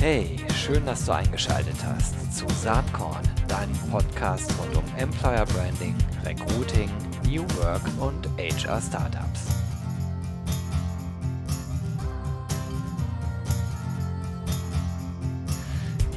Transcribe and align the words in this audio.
Hey, 0.00 0.38
schön, 0.54 0.86
dass 0.86 1.04
du 1.04 1.12
eingeschaltet 1.12 1.76
hast 1.84 2.34
zu 2.34 2.46
Saatkorn, 2.48 3.20
deinem 3.48 3.76
Podcast 3.90 4.50
rund 4.58 4.74
um 4.78 4.84
Employer 4.96 5.44
Branding, 5.44 5.94
Recruiting, 6.24 6.88
New 7.26 7.42
Work 7.58 7.82
und 8.00 8.26
HR 8.38 8.80
Startups. 8.80 9.48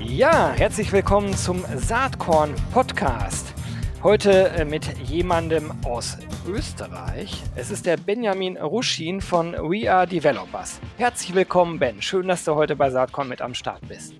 Ja, 0.02 0.54
herzlich 0.56 0.90
willkommen 0.94 1.36
zum 1.36 1.66
Saatkorn 1.76 2.56
Podcast. 2.72 3.54
Heute 4.02 4.48
äh, 4.52 4.64
mit 4.64 4.98
jemandem 5.00 5.74
aus 5.84 6.18
Österreich. 6.48 7.42
Es 7.56 7.72
ist 7.72 7.86
der 7.86 7.98
Benjamin 7.98 8.58
Ruschin 8.58 9.22
von 9.22 9.54
We 9.54 9.92
Are 9.92 10.08
Developers. 10.08 10.80
Herzlich 10.98 11.34
willkommen, 11.34 11.80
Ben. 11.80 12.02
Schön, 12.02 12.28
dass 12.28 12.44
du 12.44 12.56
heute 12.56 12.76
bei 12.76 12.90
Saatkorn 12.90 13.30
mit 13.30 13.42
am 13.42 13.54
Start 13.54 13.88
bist. 13.88 14.14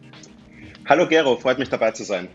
Hallo 0.88 1.08
Gero, 1.08 1.36
freut 1.36 1.60
mich 1.60 1.70
dabei 1.70 1.92
zu 1.92 2.04
sein. 2.04 2.30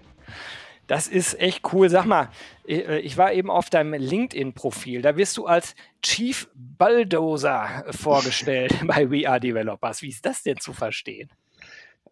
Das 0.87 1.07
ist 1.07 1.39
echt 1.39 1.63
cool. 1.73 1.91
Sag 1.91 2.07
mal, 2.07 2.31
äh, 2.67 2.99
ich 3.01 3.17
war 3.17 3.33
eben 3.33 3.51
auf 3.51 3.71
deinem 3.71 3.95
LinkedIn-Profil. 3.95 5.03
Da 5.03 5.17
wirst 5.17 5.37
du 5.37 5.47
als 5.47 5.75
Chief 6.03 6.49
Bulldozer 6.55 7.85
vorgestellt 7.91 8.75
bei 8.87 9.11
We 9.11 9.29
Are 9.29 9.41
Developers. 9.41 10.03
Wie 10.03 10.09
ist 10.09 10.25
das 10.25 10.43
denn 10.43 10.57
zu 10.59 10.73
verstehen? 10.73 11.31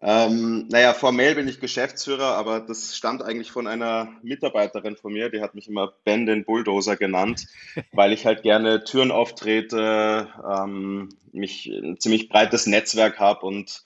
Ähm, 0.02 0.68
naja, 0.68 0.92
formell 0.92 1.34
bin 1.34 1.48
ich 1.48 1.60
Geschäftsführer, 1.60 2.36
aber 2.36 2.60
das 2.60 2.96
stammt 2.96 3.22
eigentlich 3.22 3.50
von 3.50 3.66
einer 3.66 4.12
Mitarbeiterin 4.22 4.96
von 4.96 5.12
mir, 5.12 5.30
die 5.30 5.40
hat 5.40 5.54
mich 5.54 5.68
immer 5.68 5.92
Ben 6.04 6.26
den 6.26 6.44
Bulldozer 6.44 6.96
genannt, 6.96 7.46
weil 7.92 8.12
ich 8.12 8.26
halt 8.26 8.42
gerne 8.42 8.84
Türen 8.84 9.10
auftrete, 9.10 10.28
ähm, 10.48 11.08
mich 11.32 11.66
ein 11.66 11.98
ziemlich 11.98 12.28
breites 12.28 12.66
Netzwerk 12.66 13.18
habe 13.18 13.46
und 13.46 13.84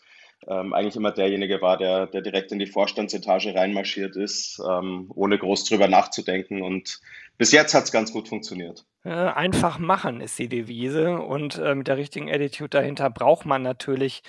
ähm, 0.49 0.73
eigentlich 0.73 0.97
immer 0.97 1.13
derjenige 1.13 1.61
war, 1.61 1.77
der, 1.77 2.07
der 2.07 2.23
direkt 2.23 2.51
in 2.51 2.59
die 2.59 2.67
Vorstandsetage 2.67 3.55
reinmarschiert 3.55 4.17
ist, 4.17 4.61
ähm, 4.69 5.11
ohne 5.15 5.39
groß 5.39 5.65
drüber 5.65 5.87
nachzudenken. 5.87 6.63
Und 6.63 7.01
bis 7.37 7.53
jetzt 7.53 7.75
hat 7.75 7.85
es 7.85 7.93
ganz 7.93 8.13
gut 8.13 8.29
funktioniert. 8.29 8.85
Einfach 9.05 9.79
machen 9.79 10.21
ist 10.21 10.39
die 10.39 10.49
Devise 10.49 11.21
und 11.21 11.59
äh, 11.59 11.75
mit 11.75 11.89
der 11.89 11.97
richtigen 11.97 12.31
Attitude 12.31 12.71
dahinter 12.71 13.11
braucht 13.11 13.47
man 13.47 13.63
natürlich 13.63 14.23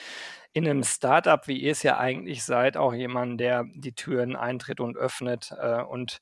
in 0.53 0.67
einem 0.67 0.83
Startup, 0.83 1.47
wie 1.47 1.59
ihr 1.59 1.71
es 1.71 1.83
ja 1.83 1.97
eigentlich 1.97 2.43
seid, 2.43 2.77
auch 2.77 2.93
jemanden, 2.93 3.37
der 3.37 3.65
die 3.73 3.93
Türen 3.93 4.35
eintritt 4.35 4.79
und 4.79 4.97
öffnet 4.97 5.53
äh, 5.59 5.81
und 5.81 6.19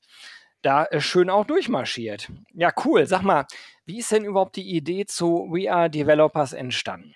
da 0.62 0.84
äh, 0.84 1.00
schön 1.00 1.30
auch 1.30 1.44
durchmarschiert. 1.44 2.30
Ja, 2.52 2.72
cool. 2.84 3.06
Sag 3.06 3.22
mal, 3.22 3.46
wie 3.86 3.98
ist 3.98 4.12
denn 4.12 4.24
überhaupt 4.24 4.56
die 4.56 4.76
Idee 4.76 5.06
zu 5.06 5.48
We 5.50 5.72
Are 5.72 5.90
Developers 5.90 6.52
entstanden? 6.52 7.14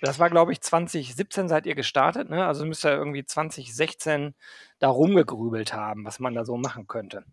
Das 0.00 0.18
war, 0.18 0.30
glaube 0.30 0.52
ich, 0.52 0.60
2017 0.60 1.48
seid 1.48 1.66
ihr 1.66 1.74
gestartet, 1.74 2.28
ne? 2.28 2.46
Also 2.46 2.66
müsst 2.66 2.84
ihr 2.84 2.92
irgendwie 2.92 3.24
2016 3.24 4.34
da 4.78 4.88
rumgegrübelt 4.88 5.72
haben, 5.72 6.04
was 6.04 6.20
man 6.20 6.34
da 6.34 6.44
so 6.44 6.56
machen 6.56 6.86
könnte. 6.86 7.24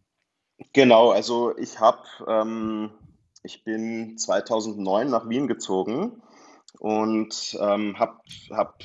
Genau, 0.71 1.11
also 1.11 1.57
ich 1.57 1.79
habe, 1.79 2.03
ähm, 2.27 2.91
ich 3.44 3.63
bin 3.66 4.17
2009 4.17 5.09
nach 5.09 5.27
Wien 5.27 5.47
gezogen 5.47 6.21
und 6.79 7.57
ähm, 7.61 7.97
habe 7.99 8.17
hab 8.52 8.83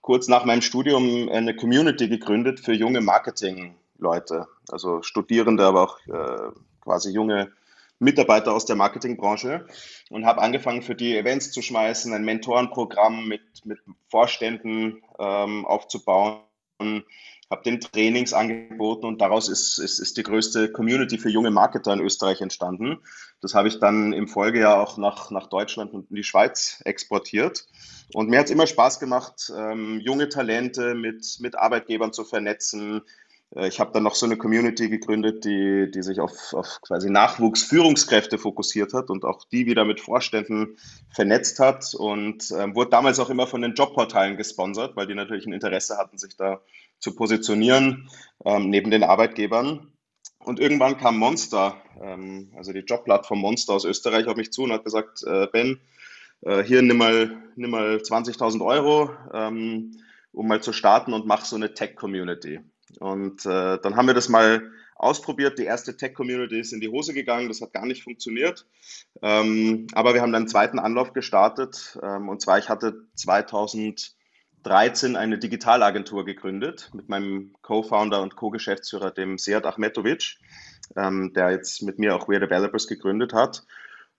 kurz 0.00 0.28
nach 0.28 0.44
meinem 0.44 0.62
Studium 0.62 1.28
eine 1.28 1.54
Community 1.56 2.08
gegründet 2.08 2.60
für 2.60 2.72
junge 2.72 3.00
Marketing-Leute, 3.00 4.46
also 4.70 5.02
Studierende, 5.02 5.64
aber 5.64 5.82
auch 5.82 5.98
äh, 6.06 6.50
quasi 6.80 7.10
junge 7.10 7.52
Mitarbeiter 7.98 8.52
aus 8.52 8.66
der 8.66 8.76
Marketingbranche. 8.76 9.66
Und 10.10 10.26
habe 10.26 10.42
angefangen, 10.42 10.82
für 10.82 10.94
die 10.94 11.16
Events 11.16 11.52
zu 11.52 11.62
schmeißen, 11.62 12.12
ein 12.12 12.24
Mentorenprogramm 12.24 13.28
mit, 13.28 13.42
mit 13.64 13.78
Vorständen 14.08 15.02
ähm, 15.18 15.64
aufzubauen 15.64 16.40
habe 17.52 17.62
den 17.64 17.80
Trainings 17.80 18.32
angeboten 18.32 19.06
und 19.06 19.20
daraus 19.20 19.48
ist, 19.48 19.78
ist, 19.78 19.98
ist 19.98 20.16
die 20.16 20.22
größte 20.22 20.72
Community 20.72 21.18
für 21.18 21.28
junge 21.28 21.50
Marketer 21.50 21.92
in 21.92 22.00
Österreich 22.00 22.40
entstanden. 22.40 22.98
Das 23.40 23.54
habe 23.54 23.68
ich 23.68 23.78
dann 23.78 24.12
im 24.12 24.26
Folgejahr 24.26 24.80
auch 24.80 24.96
nach, 24.96 25.30
nach 25.30 25.48
Deutschland 25.48 25.92
und 25.92 26.08
in 26.10 26.16
die 26.16 26.24
Schweiz 26.24 26.80
exportiert. 26.84 27.66
Und 28.14 28.28
mir 28.28 28.38
hat 28.38 28.46
es 28.46 28.52
immer 28.52 28.66
Spaß 28.66 29.00
gemacht, 29.00 29.52
ähm, 29.56 30.00
junge 30.00 30.28
Talente 30.28 30.94
mit, 30.94 31.38
mit 31.40 31.54
Arbeitgebern 31.56 32.12
zu 32.12 32.24
vernetzen. 32.24 33.02
Äh, 33.54 33.68
ich 33.68 33.80
habe 33.80 33.92
dann 33.92 34.02
noch 34.02 34.14
so 34.14 34.26
eine 34.26 34.36
Community 34.36 34.88
gegründet, 34.88 35.44
die, 35.44 35.90
die 35.90 36.02
sich 36.02 36.20
auf, 36.20 36.52
auf 36.52 36.80
quasi 36.82 37.10
Nachwuchsführungskräfte 37.10 38.38
fokussiert 38.38 38.94
hat 38.94 39.10
und 39.10 39.24
auch 39.24 39.44
die 39.44 39.66
wieder 39.66 39.84
mit 39.84 40.00
Vorständen 40.00 40.76
vernetzt 41.10 41.58
hat 41.58 41.94
und 41.94 42.50
äh, 42.50 42.74
wurde 42.74 42.90
damals 42.90 43.18
auch 43.20 43.30
immer 43.30 43.46
von 43.46 43.62
den 43.62 43.74
Jobportalen 43.74 44.36
gesponsert, 44.36 44.96
weil 44.96 45.06
die 45.06 45.14
natürlich 45.14 45.46
ein 45.46 45.52
Interesse 45.52 45.98
hatten, 45.98 46.18
sich 46.18 46.36
da 46.36 46.60
zu 46.98 47.14
positionieren 47.14 48.08
ähm, 48.44 48.70
neben 48.70 48.90
den 48.90 49.04
Arbeitgebern. 49.04 49.88
Und 50.44 50.58
irgendwann 50.58 50.98
kam 50.98 51.18
Monster, 51.18 51.80
ähm, 52.00 52.52
also 52.56 52.72
die 52.72 52.80
Jobplattform 52.80 53.40
Monster 53.40 53.74
aus 53.74 53.84
Österreich, 53.84 54.26
auf 54.26 54.36
mich 54.36 54.52
zu 54.52 54.62
und 54.62 54.72
hat 54.72 54.84
gesagt, 54.84 55.22
äh, 55.24 55.46
Ben, 55.46 55.80
äh, 56.42 56.62
hier 56.64 56.82
nimm 56.82 56.96
mal, 56.96 57.42
nimm 57.54 57.70
mal 57.70 57.96
20.000 57.96 58.64
Euro, 58.64 59.10
ähm, 59.32 59.92
um 60.32 60.48
mal 60.48 60.62
zu 60.62 60.72
starten 60.72 61.12
und 61.12 61.26
mach 61.26 61.44
so 61.44 61.56
eine 61.56 61.74
Tech-Community. 61.74 62.60
Und 63.00 63.46
äh, 63.46 63.78
dann 63.78 63.96
haben 63.96 64.06
wir 64.06 64.14
das 64.14 64.28
mal 64.28 64.70
ausprobiert. 64.96 65.58
Die 65.58 65.64
erste 65.64 65.96
Tech-Community 65.96 66.58
ist 66.58 66.72
in 66.72 66.80
die 66.80 66.88
Hose 66.88 67.14
gegangen, 67.14 67.48
das 67.48 67.60
hat 67.60 67.72
gar 67.72 67.86
nicht 67.86 68.04
funktioniert. 68.04 68.66
Ähm, 69.20 69.86
aber 69.92 70.14
wir 70.14 70.22
haben 70.22 70.32
dann 70.32 70.42
einen 70.42 70.48
zweiten 70.48 70.78
Anlauf 70.78 71.12
gestartet. 71.12 71.98
Ähm, 72.02 72.28
und 72.28 72.40
zwar, 72.40 72.58
ich 72.58 72.68
hatte 72.68 73.06
2000 73.14 74.16
2013 74.62 75.16
eine 75.16 75.38
Digitalagentur 75.38 76.24
gegründet 76.24 76.90
mit 76.94 77.08
meinem 77.08 77.52
Co-Founder 77.62 78.22
und 78.22 78.36
Co-Geschäftsführer, 78.36 79.10
dem 79.10 79.38
Sead 79.38 79.66
Achmetovic, 79.66 80.38
ähm, 80.96 81.32
der 81.34 81.50
jetzt 81.50 81.82
mit 81.82 81.98
mir 81.98 82.14
auch 82.14 82.28
We 82.28 82.38
Developers 82.38 82.86
gegründet 82.86 83.32
hat. 83.32 83.64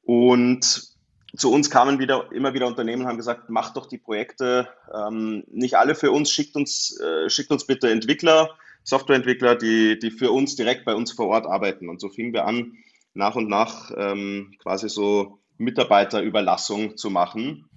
Und 0.04 0.92
zu 1.36 1.52
uns 1.52 1.70
kamen 1.70 2.00
wieder, 2.00 2.32
immer 2.32 2.54
wieder 2.54 2.68
Unternehmen 2.68 3.04
und 3.04 3.08
haben 3.08 3.18
gesagt, 3.18 3.50
macht 3.50 3.78
doch 3.78 3.88
die 3.88 3.98
Projekte 3.98 4.68
ähm, 4.94 5.44
nicht 5.48 5.76
alle 5.76 5.96
für 5.96 6.12
uns, 6.12 6.30
schickt 6.30 6.56
uns, 6.56 7.00
äh, 7.00 7.30
schickt 7.30 7.52
uns 7.52 7.66
bitte 7.66 7.90
Entwickler, 7.90 8.50
Softwareentwickler, 8.84 9.56
die, 9.56 9.98
die 10.00 10.12
für 10.12 10.32
uns 10.32 10.56
direkt 10.56 10.86
bei 10.86 10.96
uns 10.96 11.12
vor 11.12 11.28
Ort 11.28 11.46
arbeiten. 11.46 11.90
Und 11.90 12.02
so 12.02 12.10
fingen 12.10 12.34
wir 12.34 12.46
an, 12.46 12.74
nach 13.14 13.36
und 13.36 13.50
nach 13.50 13.92
ähm, 13.96 14.56
quasi 14.60 14.90
so 14.90 15.40
Mitarbeiterüberlassung 15.58 16.98
zu 16.98 17.10
machen 17.10 17.70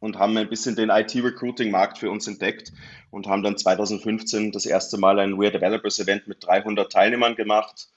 und 0.00 0.18
haben 0.18 0.36
ein 0.36 0.48
bisschen 0.48 0.76
den 0.76 0.90
IT-Recruiting-Markt 0.90 1.98
für 1.98 2.10
uns 2.10 2.26
entdeckt 2.26 2.72
und 3.10 3.26
haben 3.26 3.42
dann 3.42 3.56
2015 3.56 4.52
das 4.52 4.66
erste 4.66 4.98
Mal 4.98 5.18
ein 5.18 5.34
We're 5.34 5.50
Developers 5.50 5.98
Event 5.98 6.28
mit 6.28 6.44
300 6.46 6.90
Teilnehmern 6.90 7.34
gemacht, 7.34 7.88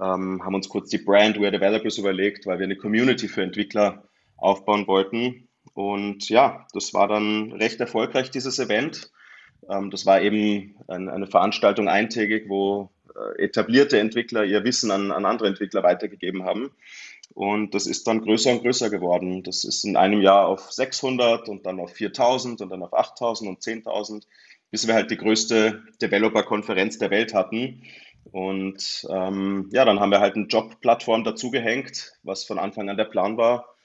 ähm, 0.00 0.44
haben 0.44 0.54
uns 0.54 0.68
kurz 0.68 0.90
die 0.90 0.98
Brand 0.98 1.38
We're 1.38 1.50
Developers 1.50 1.98
überlegt, 1.98 2.46
weil 2.46 2.58
wir 2.58 2.64
eine 2.64 2.76
Community 2.76 3.28
für 3.28 3.42
Entwickler 3.42 4.04
aufbauen 4.36 4.86
wollten. 4.86 5.48
Und 5.74 6.28
ja, 6.28 6.66
das 6.72 6.94
war 6.94 7.08
dann 7.08 7.52
recht 7.52 7.80
erfolgreich, 7.80 8.30
dieses 8.30 8.58
Event. 8.58 9.10
Ähm, 9.68 9.90
das 9.90 10.06
war 10.06 10.20
eben 10.20 10.76
ein, 10.88 11.08
eine 11.08 11.26
Veranstaltung 11.26 11.88
eintägig, 11.88 12.48
wo 12.48 12.90
äh, 13.14 13.44
etablierte 13.44 13.98
Entwickler 13.98 14.44
ihr 14.44 14.64
Wissen 14.64 14.90
an, 14.90 15.10
an 15.10 15.24
andere 15.24 15.48
Entwickler 15.48 15.82
weitergegeben 15.82 16.44
haben. 16.44 16.70
Und 17.34 17.74
das 17.74 17.86
ist 17.86 18.06
dann 18.06 18.22
größer 18.22 18.52
und 18.52 18.62
größer 18.62 18.90
geworden. 18.90 19.42
Das 19.42 19.64
ist 19.64 19.84
in 19.84 19.96
einem 19.96 20.22
Jahr 20.22 20.46
auf 20.46 20.72
600 20.72 21.48
und 21.48 21.66
dann 21.66 21.80
auf 21.80 21.92
4000 21.92 22.60
und 22.60 22.70
dann 22.70 22.82
auf 22.82 22.94
8000 22.94 23.50
und 23.50 23.60
10.000, 23.60 24.24
bis 24.70 24.86
wir 24.86 24.94
halt 24.94 25.10
die 25.10 25.16
größte 25.16 25.82
Developer-Konferenz 26.00 26.98
der 26.98 27.10
Welt 27.10 27.34
hatten. 27.34 27.82
Und 28.32 29.06
ähm, 29.10 29.68
ja, 29.72 29.84
dann 29.84 30.00
haben 30.00 30.10
wir 30.10 30.20
halt 30.20 30.36
eine 30.36 30.46
Jobplattform 30.46 31.24
dazugehängt, 31.24 32.12
was 32.22 32.44
von 32.44 32.58
Anfang 32.58 32.88
an 32.88 32.96
der 32.96 33.04
Plan 33.04 33.36
war. 33.36 33.76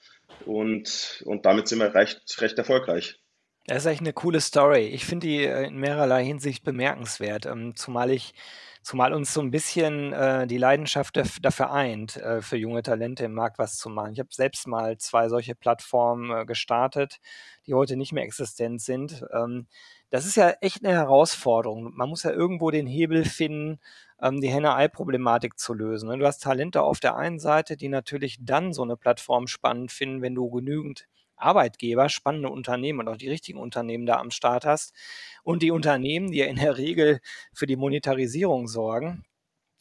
Und, 0.46 1.22
und 1.26 1.44
damit 1.44 1.68
sind 1.68 1.78
wir 1.78 1.94
recht, 1.94 2.40
recht 2.40 2.58
erfolgreich. 2.58 3.21
Das 3.66 3.78
ist 3.78 3.86
echt 3.86 4.00
eine 4.00 4.12
coole 4.12 4.40
Story. 4.40 4.86
Ich 4.86 5.04
finde 5.04 5.26
die 5.26 5.44
äh, 5.44 5.66
in 5.66 5.76
mehrerlei 5.76 6.24
Hinsicht 6.24 6.64
bemerkenswert, 6.64 7.46
ähm, 7.46 7.74
zumal 7.76 8.10
ich 8.10 8.34
Zumal 8.82 9.14
uns 9.14 9.32
so 9.32 9.40
ein 9.40 9.52
bisschen 9.52 10.12
äh, 10.12 10.44
die 10.48 10.58
Leidenschaft 10.58 11.16
dafür 11.40 11.70
eint, 11.70 12.16
äh, 12.16 12.42
für 12.42 12.56
junge 12.56 12.82
Talente 12.82 13.24
im 13.24 13.32
Markt 13.32 13.58
was 13.58 13.76
zu 13.76 13.88
machen. 13.88 14.12
Ich 14.12 14.18
habe 14.18 14.30
selbst 14.32 14.66
mal 14.66 14.98
zwei 14.98 15.28
solche 15.28 15.54
Plattformen 15.54 16.36
äh, 16.36 16.44
gestartet, 16.44 17.20
die 17.64 17.74
heute 17.74 17.96
nicht 17.96 18.12
mehr 18.12 18.24
existent 18.24 18.82
sind. 18.82 19.24
Ähm, 19.32 19.68
das 20.10 20.26
ist 20.26 20.34
ja 20.34 20.50
echt 20.60 20.84
eine 20.84 20.94
Herausforderung. 20.94 21.92
Man 21.94 22.08
muss 22.08 22.24
ja 22.24 22.32
irgendwo 22.32 22.72
den 22.72 22.88
Hebel 22.88 23.24
finden, 23.24 23.78
ähm, 24.20 24.40
die 24.40 24.50
Henne-Ei-Problematik 24.50 25.60
zu 25.60 25.74
lösen. 25.74 26.08
Ne? 26.08 26.18
Du 26.18 26.26
hast 26.26 26.42
Talente 26.42 26.82
auf 26.82 26.98
der 26.98 27.14
einen 27.14 27.38
Seite, 27.38 27.76
die 27.76 27.88
natürlich 27.88 28.38
dann 28.40 28.72
so 28.72 28.82
eine 28.82 28.96
Plattform 28.96 29.46
spannend 29.46 29.92
finden, 29.92 30.22
wenn 30.22 30.34
du 30.34 30.50
genügend 30.50 31.06
Arbeitgeber, 31.42 32.08
spannende 32.08 32.48
Unternehmen 32.48 33.00
und 33.00 33.08
auch 33.08 33.16
die 33.16 33.28
richtigen 33.28 33.58
Unternehmen 33.58 34.06
da 34.06 34.18
am 34.18 34.30
Start 34.30 34.64
hast. 34.64 34.94
Und 35.42 35.62
die 35.62 35.70
Unternehmen, 35.70 36.30
die 36.30 36.38
ja 36.38 36.46
in 36.46 36.56
der 36.56 36.76
Regel 36.76 37.20
für 37.52 37.66
die 37.66 37.76
Monetarisierung 37.76 38.68
sorgen, 38.68 39.24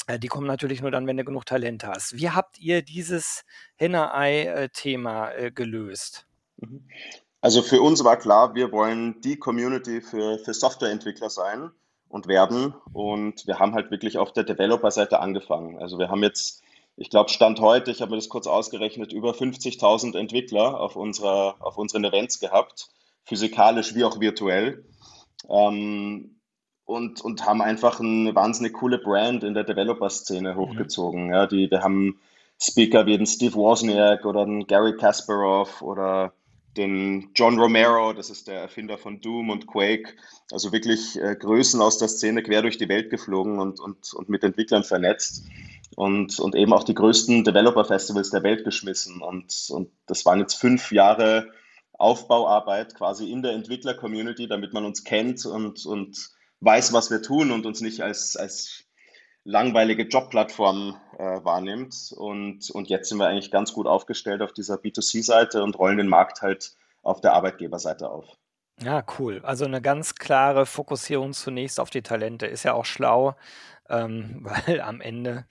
äh, 0.07 0.19
die 0.19 0.27
kommen 0.27 0.47
natürlich 0.47 0.81
nur 0.81 0.91
dann, 0.91 1.07
wenn 1.07 1.17
du 1.17 1.23
genug 1.23 1.45
Talent 1.45 1.83
hast. 1.83 2.17
Wie 2.17 2.29
habt 2.29 2.59
ihr 2.59 2.81
dieses 2.81 3.43
Henne-Ei-Thema 3.75 5.31
äh, 5.31 5.51
gelöst? 5.51 6.25
Mhm. 6.57 6.87
Also 7.41 7.63
für 7.63 7.81
uns 7.81 8.03
war 8.03 8.17
klar, 8.17 8.53
wir 8.53 8.71
wollen 8.71 9.19
die 9.21 9.37
Community 9.37 10.01
für, 10.01 10.37
für 10.37 10.53
Softwareentwickler 10.53 11.31
sein 11.31 11.71
und 12.07 12.27
werden. 12.27 12.75
Und 12.93 13.47
wir 13.47 13.57
haben 13.57 13.73
halt 13.73 13.89
wirklich 13.89 14.19
auf 14.19 14.31
der 14.31 14.43
Developer-Seite 14.43 15.19
angefangen. 15.19 15.79
Also 15.79 15.97
wir 15.97 16.09
haben 16.09 16.21
jetzt, 16.21 16.61
ich 16.97 17.09
glaube, 17.09 17.29
Stand 17.29 17.59
heute, 17.59 17.91
ich 17.91 18.01
habe 18.01 18.11
mir 18.11 18.17
das 18.17 18.29
kurz 18.29 18.47
ausgerechnet, 18.47 19.13
über 19.13 19.31
50.000 19.31 20.17
Entwickler 20.17 20.79
auf, 20.79 20.95
unserer, 20.95 21.55
auf 21.59 21.77
unseren 21.77 22.03
Events 22.03 22.39
gehabt, 22.39 22.89
physikalisch 23.23 23.95
wie 23.95 24.03
auch 24.03 24.19
virtuell. 24.19 24.85
Ähm, 25.49 26.37
und, 26.85 27.21
und 27.21 27.45
haben 27.45 27.61
einfach 27.61 27.99
eine 27.99 28.35
wahnsinnig 28.35 28.73
coole 28.73 28.97
Brand 28.97 29.43
in 29.43 29.53
der 29.53 29.63
Developer-Szene 29.63 30.53
mhm. 30.53 30.57
hochgezogen. 30.57 31.27
Mhm. 31.27 31.31
Ja, 31.31 31.47
die, 31.47 31.71
wir 31.71 31.81
haben 31.81 32.19
Speaker 32.61 33.05
wie 33.05 33.17
den 33.17 33.25
Steve 33.25 33.55
Wozniak 33.55 34.25
oder 34.25 34.45
den 34.45 34.67
Gary 34.67 34.95
Kasparov 34.97 35.81
oder 35.81 36.33
den 36.77 37.31
John 37.35 37.59
Romero, 37.59 38.13
das 38.13 38.29
ist 38.29 38.47
der 38.47 38.61
Erfinder 38.61 38.97
von 38.97 39.19
Doom 39.19 39.49
und 39.49 39.67
Quake, 39.67 40.13
also 40.51 40.71
wirklich 40.71 41.19
äh, 41.19 41.35
Größen 41.35 41.81
aus 41.81 41.97
der 41.97 42.07
Szene 42.07 42.43
quer 42.43 42.61
durch 42.61 42.77
die 42.77 42.87
Welt 42.87 43.09
geflogen 43.09 43.59
und, 43.59 43.79
und, 43.79 44.13
und 44.13 44.29
mit 44.29 44.43
Entwicklern 44.43 44.83
vernetzt 44.83 45.43
und, 45.95 46.39
und 46.39 46.55
eben 46.55 46.73
auch 46.73 46.83
die 46.83 46.93
größten 46.93 47.43
Developer-Festivals 47.43 48.29
der 48.29 48.43
Welt 48.43 48.63
geschmissen. 48.63 49.21
Und, 49.21 49.67
und 49.69 49.91
das 50.07 50.25
waren 50.25 50.39
jetzt 50.39 50.55
fünf 50.55 50.91
Jahre 50.91 51.51
Aufbauarbeit 51.93 52.95
quasi 52.95 53.31
in 53.31 53.41
der 53.41 53.53
Entwickler-Community, 53.53 54.47
damit 54.47 54.73
man 54.73 54.85
uns 54.85 55.03
kennt 55.03 55.45
und, 55.45 55.85
und 55.85 56.29
weiß, 56.61 56.93
was 56.93 57.11
wir 57.11 57.21
tun 57.21 57.51
und 57.51 57.65
uns 57.65 57.81
nicht 57.81 58.01
als, 58.01 58.35
als 58.35 58.85
langweilige 59.43 60.03
Jobplattform 60.03 60.97
äh, 61.17 61.43
wahrnimmt. 61.43 62.13
Und, 62.15 62.69
und 62.71 62.89
jetzt 62.89 63.09
sind 63.09 63.17
wir 63.19 63.27
eigentlich 63.27 63.51
ganz 63.51 63.73
gut 63.73 63.87
aufgestellt 63.87 64.41
auf 64.41 64.53
dieser 64.53 64.75
B2C-Seite 64.75 65.63
und 65.63 65.77
rollen 65.77 65.97
den 65.97 66.07
Markt 66.07 66.41
halt 66.41 66.75
auf 67.03 67.21
der 67.21 67.33
Arbeitgeberseite 67.33 68.09
auf. 68.09 68.25
Ja, 68.83 69.03
cool. 69.19 69.41
Also 69.43 69.65
eine 69.65 69.81
ganz 69.81 70.15
klare 70.15 70.65
Fokussierung 70.65 71.33
zunächst 71.33 71.79
auf 71.79 71.89
die 71.91 72.01
Talente 72.01 72.47
ist 72.47 72.63
ja 72.63 72.73
auch 72.73 72.85
schlau, 72.85 73.35
ähm, 73.89 74.39
weil 74.67 74.81
am 74.81 75.01
Ende 75.01 75.45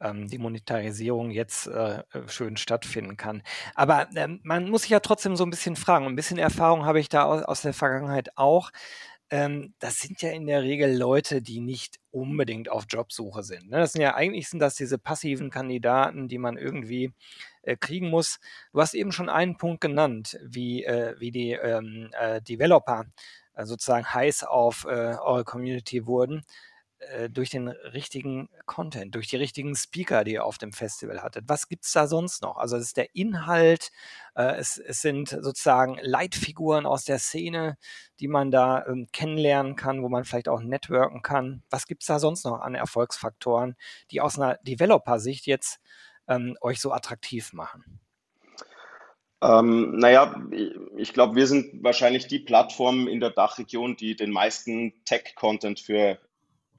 ähm, 0.00 0.28
die 0.28 0.38
Monetarisierung 0.38 1.30
jetzt 1.30 1.66
äh, 1.66 2.02
schön 2.26 2.56
stattfinden 2.58 3.16
kann. 3.16 3.42
Aber 3.74 4.08
ähm, 4.16 4.40
man 4.42 4.68
muss 4.68 4.82
sich 4.82 4.90
ja 4.90 5.00
trotzdem 5.00 5.34
so 5.36 5.44
ein 5.44 5.50
bisschen 5.50 5.76
fragen. 5.76 6.06
Ein 6.06 6.16
bisschen 6.16 6.38
Erfahrung 6.38 6.84
habe 6.84 7.00
ich 7.00 7.08
da 7.08 7.24
aus, 7.24 7.42
aus 7.44 7.62
der 7.62 7.72
Vergangenheit 7.72 8.36
auch 8.36 8.70
ähm, 9.30 9.74
das 9.78 9.98
sind 9.98 10.22
ja 10.22 10.30
in 10.30 10.46
der 10.46 10.62
Regel 10.62 10.96
Leute, 10.96 11.42
die 11.42 11.60
nicht 11.60 11.98
unbedingt 12.10 12.70
auf 12.70 12.84
Jobsuche 12.88 13.42
sind. 13.42 13.70
Ne? 13.70 13.78
Das 13.78 13.92
sind 13.92 14.02
ja 14.02 14.14
eigentlich 14.14 14.48
sind 14.48 14.60
das 14.60 14.74
diese 14.76 14.98
passiven 14.98 15.50
Kandidaten, 15.50 16.28
die 16.28 16.38
man 16.38 16.56
irgendwie 16.56 17.12
äh, 17.62 17.76
kriegen 17.76 18.10
muss. 18.10 18.38
Du 18.72 18.80
hast 18.80 18.94
eben 18.94 19.12
schon 19.12 19.28
einen 19.28 19.56
Punkt 19.56 19.80
genannt, 19.80 20.38
wie, 20.44 20.84
äh, 20.84 21.14
wie 21.18 21.30
die 21.30 21.52
ähm, 21.52 22.10
äh, 22.18 22.42
Developer 22.42 23.06
äh, 23.54 23.64
sozusagen 23.64 24.06
heiß 24.12 24.44
auf 24.44 24.84
äh, 24.84 25.16
eure 25.16 25.44
Community 25.44 26.06
wurden. 26.06 26.42
Äh, 27.10 27.30
durch 27.30 27.50
den 27.50 27.68
richtigen 27.68 28.48
Content, 28.66 29.14
durch 29.14 29.28
die 29.28 29.36
richtigen 29.36 29.74
Speaker, 29.74 30.24
die 30.24 30.32
ihr 30.32 30.44
auf 30.44 30.58
dem 30.58 30.72
Festival 30.72 31.22
hattet. 31.22 31.44
Was 31.48 31.68
gibt 31.68 31.84
es 31.84 31.92
da 31.92 32.06
sonst 32.06 32.42
noch? 32.42 32.56
Also 32.56 32.76
es 32.76 32.84
ist 32.84 32.96
der 32.96 33.14
Inhalt, 33.14 33.90
äh, 34.34 34.56
es, 34.56 34.78
es, 34.78 35.00
sind 35.00 35.28
sozusagen 35.28 35.98
Leitfiguren 36.00 36.86
aus 36.86 37.04
der 37.04 37.18
Szene, 37.18 37.76
die 38.20 38.28
man 38.28 38.50
da 38.50 38.86
ähm, 38.86 39.08
kennenlernen 39.12 39.76
kann, 39.76 40.02
wo 40.02 40.08
man 40.08 40.24
vielleicht 40.24 40.48
auch 40.48 40.60
networken 40.60 41.22
kann. 41.22 41.62
Was 41.70 41.86
gibt 41.86 42.02
es 42.02 42.06
da 42.06 42.18
sonst 42.18 42.44
noch 42.44 42.60
an 42.60 42.74
Erfolgsfaktoren, 42.74 43.76
die 44.10 44.20
aus 44.20 44.38
einer 44.38 44.58
Developer-Sicht 44.62 45.46
jetzt 45.46 45.80
ähm, 46.28 46.56
euch 46.60 46.80
so 46.80 46.92
attraktiv 46.92 47.52
machen? 47.52 48.00
Ähm, 49.42 49.98
naja, 49.98 50.42
ich 50.96 51.12
glaube, 51.12 51.36
wir 51.36 51.46
sind 51.46 51.82
wahrscheinlich 51.82 52.28
die 52.28 52.38
Plattform 52.38 53.08
in 53.08 53.20
der 53.20 53.30
Dachregion, 53.30 53.96
die 53.96 54.16
den 54.16 54.30
meisten 54.30 54.94
Tech-Content 55.04 55.80
für 55.80 56.18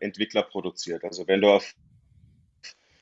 Entwickler 0.05 0.43
produziert. 0.43 1.03
Also 1.03 1.27
wenn 1.27 1.41
du 1.41 1.49
auf 1.49 1.73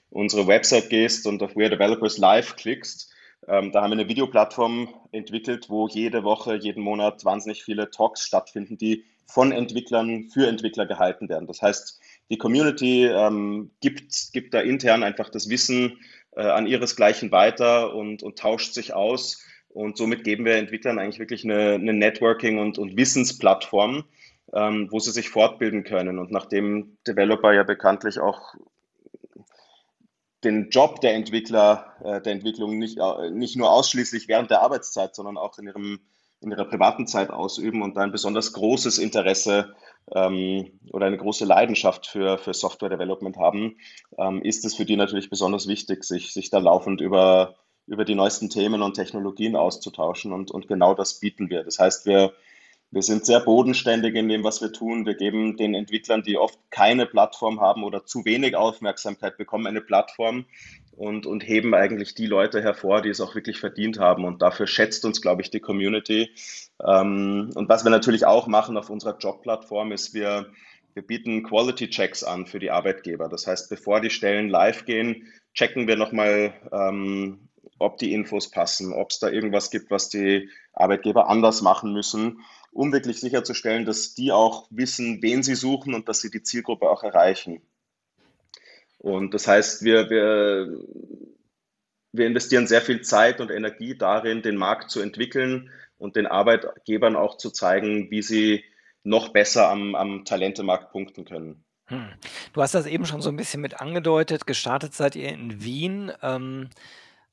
unsere 0.09 0.47
Website 0.47 0.89
gehst 0.89 1.27
und 1.27 1.41
auf 1.44 1.55
Where 1.55 1.69
Developers 1.69 2.17
Live 2.17 2.55
klickst, 2.55 3.13
ähm, 3.47 3.71
da 3.71 3.81
haben 3.81 3.91
wir 3.91 4.00
eine 4.00 4.09
Videoplattform 4.09 4.94
entwickelt, 5.11 5.69
wo 5.69 5.88
jede 5.88 6.23
Woche, 6.23 6.55
jeden 6.55 6.83
Monat 6.83 7.25
wahnsinnig 7.25 7.63
viele 7.63 7.89
Talks 7.89 8.25
stattfinden, 8.25 8.77
die 8.77 9.05
von 9.25 9.51
Entwicklern 9.51 10.29
für 10.31 10.47
Entwickler 10.47 10.85
gehalten 10.85 11.29
werden. 11.29 11.47
Das 11.47 11.61
heißt, 11.61 12.00
die 12.29 12.38
Community 12.38 13.06
ähm, 13.06 13.71
gibt, 13.81 14.31
gibt 14.31 14.53
da 14.53 14.61
intern 14.61 15.03
einfach 15.03 15.29
das 15.29 15.49
Wissen 15.49 15.99
äh, 16.35 16.41
an 16.41 16.67
ihresgleichen 16.67 17.31
weiter 17.31 17.95
und, 17.95 18.23
und 18.23 18.38
tauscht 18.38 18.73
sich 18.73 18.94
aus. 18.94 19.44
Und 19.69 19.97
somit 19.97 20.23
geben 20.23 20.45
wir 20.45 20.56
Entwicklern 20.56 20.99
eigentlich 20.99 21.19
wirklich 21.19 21.44
eine, 21.44 21.73
eine 21.73 21.94
Networking- 21.94 22.59
und, 22.59 22.77
und 22.77 22.95
Wissensplattform, 22.95 24.03
ähm, 24.53 24.88
wo 24.91 25.00
sie 25.00 25.11
sich 25.11 25.29
fortbilden 25.29 25.83
können. 25.83 26.19
Und 26.19 26.31
nachdem 26.31 26.97
Developer 27.07 27.53
ja 27.53 27.63
bekanntlich 27.63 28.19
auch 28.19 28.55
den 30.44 30.69
Job 30.69 31.01
der 31.01 31.15
Entwickler, 31.15 31.94
äh, 32.03 32.21
der 32.21 32.33
Entwicklung 32.33 32.77
nicht, 32.77 33.00
äh, 33.00 33.29
nicht 33.31 33.55
nur 33.55 33.71
ausschließlich 33.71 34.27
während 34.27 34.51
der 34.51 34.61
Arbeitszeit, 34.61 35.15
sondern 35.15 35.38
auch 35.38 35.57
in, 35.57 35.67
ihrem, 35.67 36.01
in 36.41 36.51
ihrer 36.51 36.65
privaten 36.65 37.07
Zeit 37.07 37.29
ausüben 37.29 37.81
und 37.81 37.97
ein 37.97 38.11
besonders 38.11 38.53
großes 38.53 38.97
Interesse 38.97 39.73
ähm, 40.13 40.79
oder 40.91 41.07
eine 41.07 41.17
große 41.17 41.45
Leidenschaft 41.45 42.07
für, 42.07 42.38
für 42.38 42.53
Software 42.53 42.89
Development 42.89 43.38
haben, 43.38 43.77
ähm, 44.17 44.41
ist 44.41 44.65
es 44.65 44.75
für 44.75 44.85
die 44.85 44.97
natürlich 44.97 45.29
besonders 45.29 45.67
wichtig, 45.67 46.03
sich, 46.03 46.33
sich 46.33 46.49
da 46.49 46.59
laufend 46.59 46.99
über, 47.01 47.56
über 47.88 48.06
die 48.06 48.15
neuesten 48.15 48.49
Themen 48.49 48.81
und 48.81 48.95
Technologien 48.95 49.56
auszutauschen. 49.56 50.33
Und, 50.33 50.51
und 50.51 50.67
genau 50.67 50.94
das 50.94 51.19
bieten 51.19 51.49
wir. 51.49 51.63
Das 51.63 51.79
heißt, 51.79 52.06
wir 52.06 52.33
wir 52.94 53.01
sind 53.01 53.25
sehr 53.25 53.40
bodenständig 53.40 54.13
in 54.13 54.30
dem, 54.30 54.44
was 54.44 54.62
wir 54.62 54.72
tun. 54.72 55.07
Wir 55.07 55.16
geben 55.16 55.57
den 55.57 55.74
Entwicklern, 55.74 56.22
die 56.22 56.38
oft 56.38 56.60
keine 56.69 57.07
Plattform 57.07 57.60
haben 57.60 57.84
oder 57.84 58.06
zu 58.06 58.24
wenig 58.24 58.56
Aufmerksamkeit 58.56 59.36
bekommen, 59.38 59.66
eine 59.66 59.81
Plattform 59.81 60.45
und, 60.95 61.25
und 61.25 61.42
heben 61.42 61.74
eigentlich 61.74 62.13
die 62.13 62.28
Leute 62.28 62.62
hervor, 62.62 63.01
die 63.01 63.10
es 63.10 63.19
auch 63.19 63.34
wirklich 63.34 63.60
verdient 63.60 63.98
haben. 63.98 64.25
Und 64.25 64.44
dafür 64.44 64.68
schätzt 64.68 65.06
uns, 65.06 65.22
glaube 65.22 65.42
ich, 65.42 65.50
die 65.50 65.60
Community. 65.60 66.30
Ähm, 66.86 67.50
und 67.56 67.68
was 67.68 67.84
wir 67.84 67.90
natürlich 67.90 68.28
auch 68.28 68.45
machen 68.45 68.78
auf 68.78 68.92
unserer 68.92 69.18
Jobplattform 69.18 69.92
ist, 69.92 70.13
wir, 70.13 70.51
wir 70.94 71.01
bieten 71.01 71.42
Quality 71.42 71.90
Checks 71.90 72.24
an 72.24 72.45
für 72.45 72.60
die 72.60 72.69
Arbeitgeber. 72.69 73.28
Das 73.28 73.48
heißt, 73.48 73.72
bevor 73.72 74.01
die 74.01 74.12
Stellen 74.12 74.50
live 74.50 74.86
gehen, 74.86 75.34
checken 75.56 75.88
wir 75.88 75.95
nochmal, 75.95 76.54
ähm, 76.72 77.50
ob 77.80 77.98
die 77.98 78.13
Infos 78.13 78.51
passen, 78.51 78.94
ob 78.94 79.10
es 79.10 79.18
da 79.18 79.30
irgendwas 79.30 79.72
gibt, 79.72 79.90
was 79.90 80.10
die 80.10 80.48
Arbeitgeber 80.74 81.28
anders 81.28 81.63
machen 81.63 81.92
müssen 81.92 82.40
um 82.73 82.91
wirklich 82.91 83.19
sicherzustellen, 83.19 83.85
dass 83.85 84.15
die 84.15 84.31
auch 84.31 84.68
wissen, 84.69 85.21
wen 85.21 85.44
sie 85.44 85.56
suchen 85.56 85.94
und 85.94 86.09
dass 86.09 86.21
sie 86.21 86.31
die 86.31 86.44
Zielgruppe 86.44 86.89
auch 86.89 87.03
erreichen. 87.03 87.61
Und 88.97 89.33
das 89.33 89.47
heißt, 89.47 89.83
wir, 89.83 90.09
wir, 90.09 90.80
wir 92.11 92.25
investieren 92.25 92.68
sehr 92.68 92.81
viel 92.81 93.01
Zeit 93.01 93.42
und 93.42 93.51
Energie 93.51 93.97
darin, 93.97 94.42
den 94.42 94.56
Markt 94.56 94.92
zu 94.92 95.01
entwickeln 95.01 95.69
und 95.97 96.15
den 96.15 96.25
Arbeitgebern 96.25 97.15
auch 97.15 97.37
zu 97.37 97.51
zeigen, 97.51 98.09
wie 98.11 98.21
sie 98.21 98.63
noch 99.03 99.30
besser 99.30 99.69
am, 99.69 99.95
am 99.95 100.25
Talentemarkt 100.25 100.92
punkten 100.92 101.25
können. 101.25 101.63
Hm. 101.87 102.07
Du 102.53 102.61
hast 102.61 102.73
das 102.73 102.85
eben 102.85 103.06
schon 103.06 103.21
so 103.21 103.30
ein 103.30 103.35
bisschen 103.35 103.61
mit 103.61 103.81
angedeutet. 103.81 104.47
Gestartet 104.47 104.94
seid 104.94 105.15
ihr 105.15 105.30
in 105.30 105.61
Wien. 105.63 106.11
Ähm, 106.21 106.69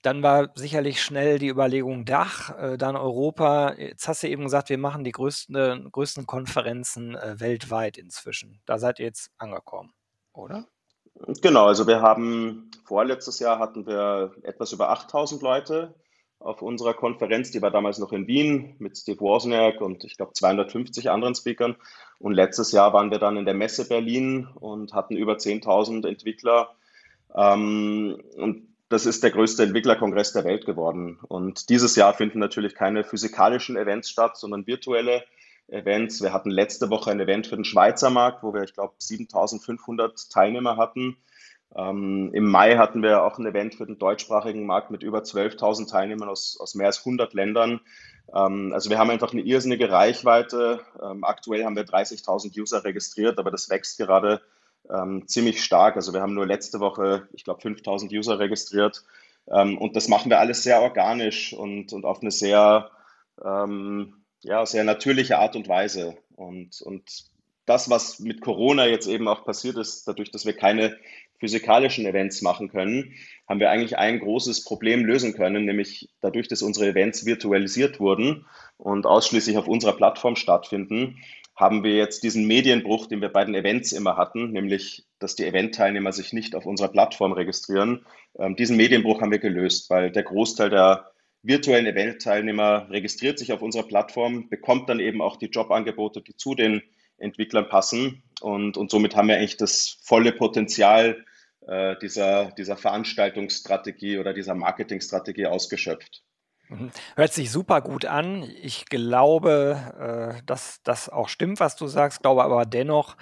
dann 0.02 0.23
war 0.23 0.50
sicherlich 0.54 1.02
schnell 1.02 1.38
die 1.38 1.49
Überlegung 1.49 2.04
Dach, 2.04 2.57
äh, 2.59 2.76
dann 2.78 2.97
Europa. 2.97 3.75
Jetzt 3.75 4.09
hast 4.09 4.23
du 4.23 4.28
eben 4.28 4.45
gesagt, 4.45 4.69
wir 4.69 4.78
machen 4.78 5.04
die 5.04 5.12
größten, 5.12 5.90
größten 5.90 6.26
Konferenzen 6.26 7.14
äh, 7.16 7.38
weltweit 7.38 7.99
inzwischen. 7.99 8.61
Da 8.66 8.78
seid 8.78 8.99
ihr 8.99 9.07
jetzt 9.07 9.30
angekommen, 9.38 9.92
oder? 10.33 10.66
Genau, 11.42 11.66
also 11.66 11.87
wir 11.87 12.00
haben 12.00 12.71
vorletztes 12.85 13.40
Jahr 13.40 13.59
hatten 13.59 13.87
wir 13.87 14.33
etwas 14.42 14.73
über 14.73 14.90
8000 14.90 15.42
Leute 15.42 15.95
auf 16.40 16.62
unserer 16.62 16.95
Konferenz, 16.95 17.50
die 17.50 17.61
war 17.61 17.71
damals 17.71 17.99
noch 17.99 18.12
in 18.12 18.26
Wien 18.26 18.75
mit 18.78 18.97
Steve 18.97 19.21
Wozniak 19.21 19.83
und 19.83 20.04
ich 20.04 20.16
glaube 20.16 20.33
250 20.33 21.11
anderen 21.11 21.35
Speakern. 21.35 21.76
Und 22.19 22.33
letztes 22.33 22.73
Jahr 22.73 22.95
waren 22.95 23.11
wir 23.11 23.19
dann 23.19 23.37
in 23.37 23.45
der 23.45 23.54
Messe 23.54 23.87
Berlin 23.87 24.49
und 24.59 24.95
hatten 24.95 25.16
über 25.16 25.35
10.000 25.35 26.09
Entwickler. 26.09 26.75
Ähm, 27.35 28.23
und 28.37 28.70
das 28.90 29.06
ist 29.06 29.23
der 29.23 29.30
größte 29.30 29.62
Entwicklerkongress 29.62 30.32
der 30.32 30.44
Welt 30.44 30.66
geworden. 30.66 31.20
Und 31.28 31.70
dieses 31.70 31.94
Jahr 31.94 32.12
finden 32.12 32.40
natürlich 32.40 32.75
keine 32.75 33.04
physikalischen 33.04 33.76
Events 33.76 34.11
statt, 34.11 34.37
sondern 34.37 34.66
virtuelle 34.66 35.23
Events. 35.68 36.20
Wir 36.20 36.32
hatten 36.32 36.50
letzte 36.50 36.90
Woche 36.90 37.12
ein 37.12 37.20
Event 37.20 37.47
für 37.47 37.54
den 37.54 37.64
Schweizer 37.64 38.11
Markt, 38.11 38.42
wo 38.42 38.52
wir, 38.52 38.64
ich 38.64 38.75
glaube, 38.75 38.94
7500 38.99 40.28
Teilnehmer 40.30 40.76
hatten. 40.76 41.16
Ähm, 41.76 42.30
Im 42.35 42.50
Mai 42.50 42.78
hatten 42.78 43.00
wir 43.04 43.23
auch 43.23 43.38
ein 43.38 43.47
Event 43.47 43.76
für 43.76 43.87
den 43.87 43.99
deutschsprachigen 43.99 44.66
Markt 44.66 44.90
mit 44.90 45.04
über 45.04 45.20
12.000 45.20 45.88
Teilnehmern 45.88 46.28
aus, 46.28 46.59
aus 46.59 46.75
mehr 46.75 46.88
als 46.88 46.99
100 46.99 47.32
Ländern. 47.32 47.80
Ähm, 48.35 48.73
also 48.73 48.90
wir 48.90 48.99
haben 48.99 49.11
einfach 49.11 49.32
eine 49.32 49.42
irrsinnige 49.42 49.92
Reichweite. 49.92 50.80
Ähm, 51.00 51.23
aktuell 51.23 51.64
haben 51.64 51.76
wir 51.76 51.85
30.000 51.85 52.61
User 52.61 52.82
registriert, 52.82 53.38
aber 53.38 53.52
das 53.52 53.70
wächst 53.70 53.99
gerade 53.99 54.40
ähm, 54.88 55.26
ziemlich 55.26 55.62
stark. 55.62 55.96
Also 55.96 56.12
wir 56.12 56.20
haben 56.20 56.34
nur 56.34 56.46
letzte 56.46 56.80
Woche, 56.80 57.28
ich 57.32 57.44
glaube, 57.44 57.60
5000 57.60 58.12
User 58.12 58.38
registriert. 58.38 59.04
Ähm, 59.50 59.78
und 59.78 59.96
das 59.96 60.08
machen 60.08 60.30
wir 60.30 60.40
alles 60.40 60.62
sehr 60.62 60.80
organisch 60.80 61.52
und, 61.52 61.92
und 61.92 62.04
auf 62.04 62.20
eine 62.20 62.30
sehr, 62.30 62.90
ähm, 63.44 64.25
ja, 64.42 64.64
sehr 64.66 64.84
natürliche 64.84 65.38
Art 65.38 65.56
und 65.56 65.68
Weise. 65.68 66.16
Und, 66.37 66.80
und 66.82 67.30
das, 67.66 67.90
was 67.90 68.18
mit 68.20 68.40
Corona 68.40 68.87
jetzt 68.87 69.06
eben 69.06 69.28
auch 69.28 69.44
passiert 69.44 69.76
ist, 69.76 70.06
dadurch, 70.08 70.30
dass 70.30 70.46
wir 70.46 70.54
keine 70.54 70.96
physikalischen 71.38 72.04
Events 72.04 72.42
machen 72.42 72.68
können, 72.68 73.14
haben 73.49 73.60
wir 73.60 73.70
eigentlich 73.70 73.96
ein 73.96 74.20
großes 74.20 74.64
Problem 74.64 75.04
lösen 75.04 75.34
können, 75.34 75.64
nämlich 75.64 76.10
dadurch, 76.20 76.49
dass 76.49 76.62
unsere 76.62 76.88
Events 76.88 77.25
virtualisiert 77.25 77.99
wurden 77.99 78.46
und 78.76 79.06
ausschließlich 79.06 79.56
auf 79.56 79.66
unserer 79.66 79.94
Plattform 79.94 80.37
stattfinden, 80.37 81.18
haben 81.61 81.85
wir 81.85 81.95
jetzt 81.95 82.25
diesen 82.25 82.47
Medienbruch, 82.47 83.07
den 83.07 83.21
wir 83.21 83.29
bei 83.29 83.45
den 83.45 83.55
Events 83.55 83.93
immer 83.93 84.17
hatten, 84.17 84.50
nämlich, 84.50 85.07
dass 85.19 85.37
die 85.37 85.45
Eventteilnehmer 85.45 86.11
sich 86.12 86.33
nicht 86.33 86.55
auf 86.55 86.64
unserer 86.64 86.88
Plattform 86.88 87.33
registrieren. 87.33 88.07
Ähm, 88.38 88.57
diesen 88.57 88.76
Medienbruch 88.76 89.21
haben 89.21 89.31
wir 89.31 89.38
gelöst, 89.38 89.90
weil 89.90 90.11
der 90.11 90.23
Großteil 90.23 90.71
der 90.71 91.11
virtuellen 91.43 91.87
Event-Teilnehmer 91.87 92.88
registriert 92.90 93.38
sich 93.38 93.52
auf 93.52 93.62
unserer 93.62 93.87
Plattform, 93.87 94.49
bekommt 94.49 94.88
dann 94.88 95.00
eben 95.00 95.23
auch 95.23 95.37
die 95.37 95.47
Jobangebote, 95.47 96.23
die 96.23 96.37
zu 96.37 96.55
den 96.55 96.83
Entwicklern 97.19 97.69
passen. 97.69 98.23
Und, 98.40 98.76
und 98.76 98.90
somit 98.90 99.14
haben 99.14 99.29
wir 99.29 99.37
eigentlich 99.37 99.57
das 99.57 99.99
volle 100.02 100.33
Potenzial 100.33 101.25
äh, 101.67 101.97
dieser, 102.00 102.52
dieser 102.52 102.76
Veranstaltungsstrategie 102.76 104.19
oder 104.19 104.33
dieser 104.33 104.55
Marketingstrategie 104.55 105.47
ausgeschöpft. 105.47 106.23
Mhm. 106.71 106.91
Hört 107.17 107.33
sich 107.33 107.50
super 107.50 107.81
gut 107.81 108.05
an. 108.05 108.45
Ich 108.62 108.87
glaube, 108.87 110.37
äh, 110.39 110.43
dass 110.47 110.81
das 110.85 111.09
auch 111.09 111.29
stimmt, 111.29 111.59
was 111.59 111.75
du 111.77 111.89
sagst, 111.89 112.23
glaube 112.23 112.45
aber 112.45 112.65
dennoch, 112.65 113.17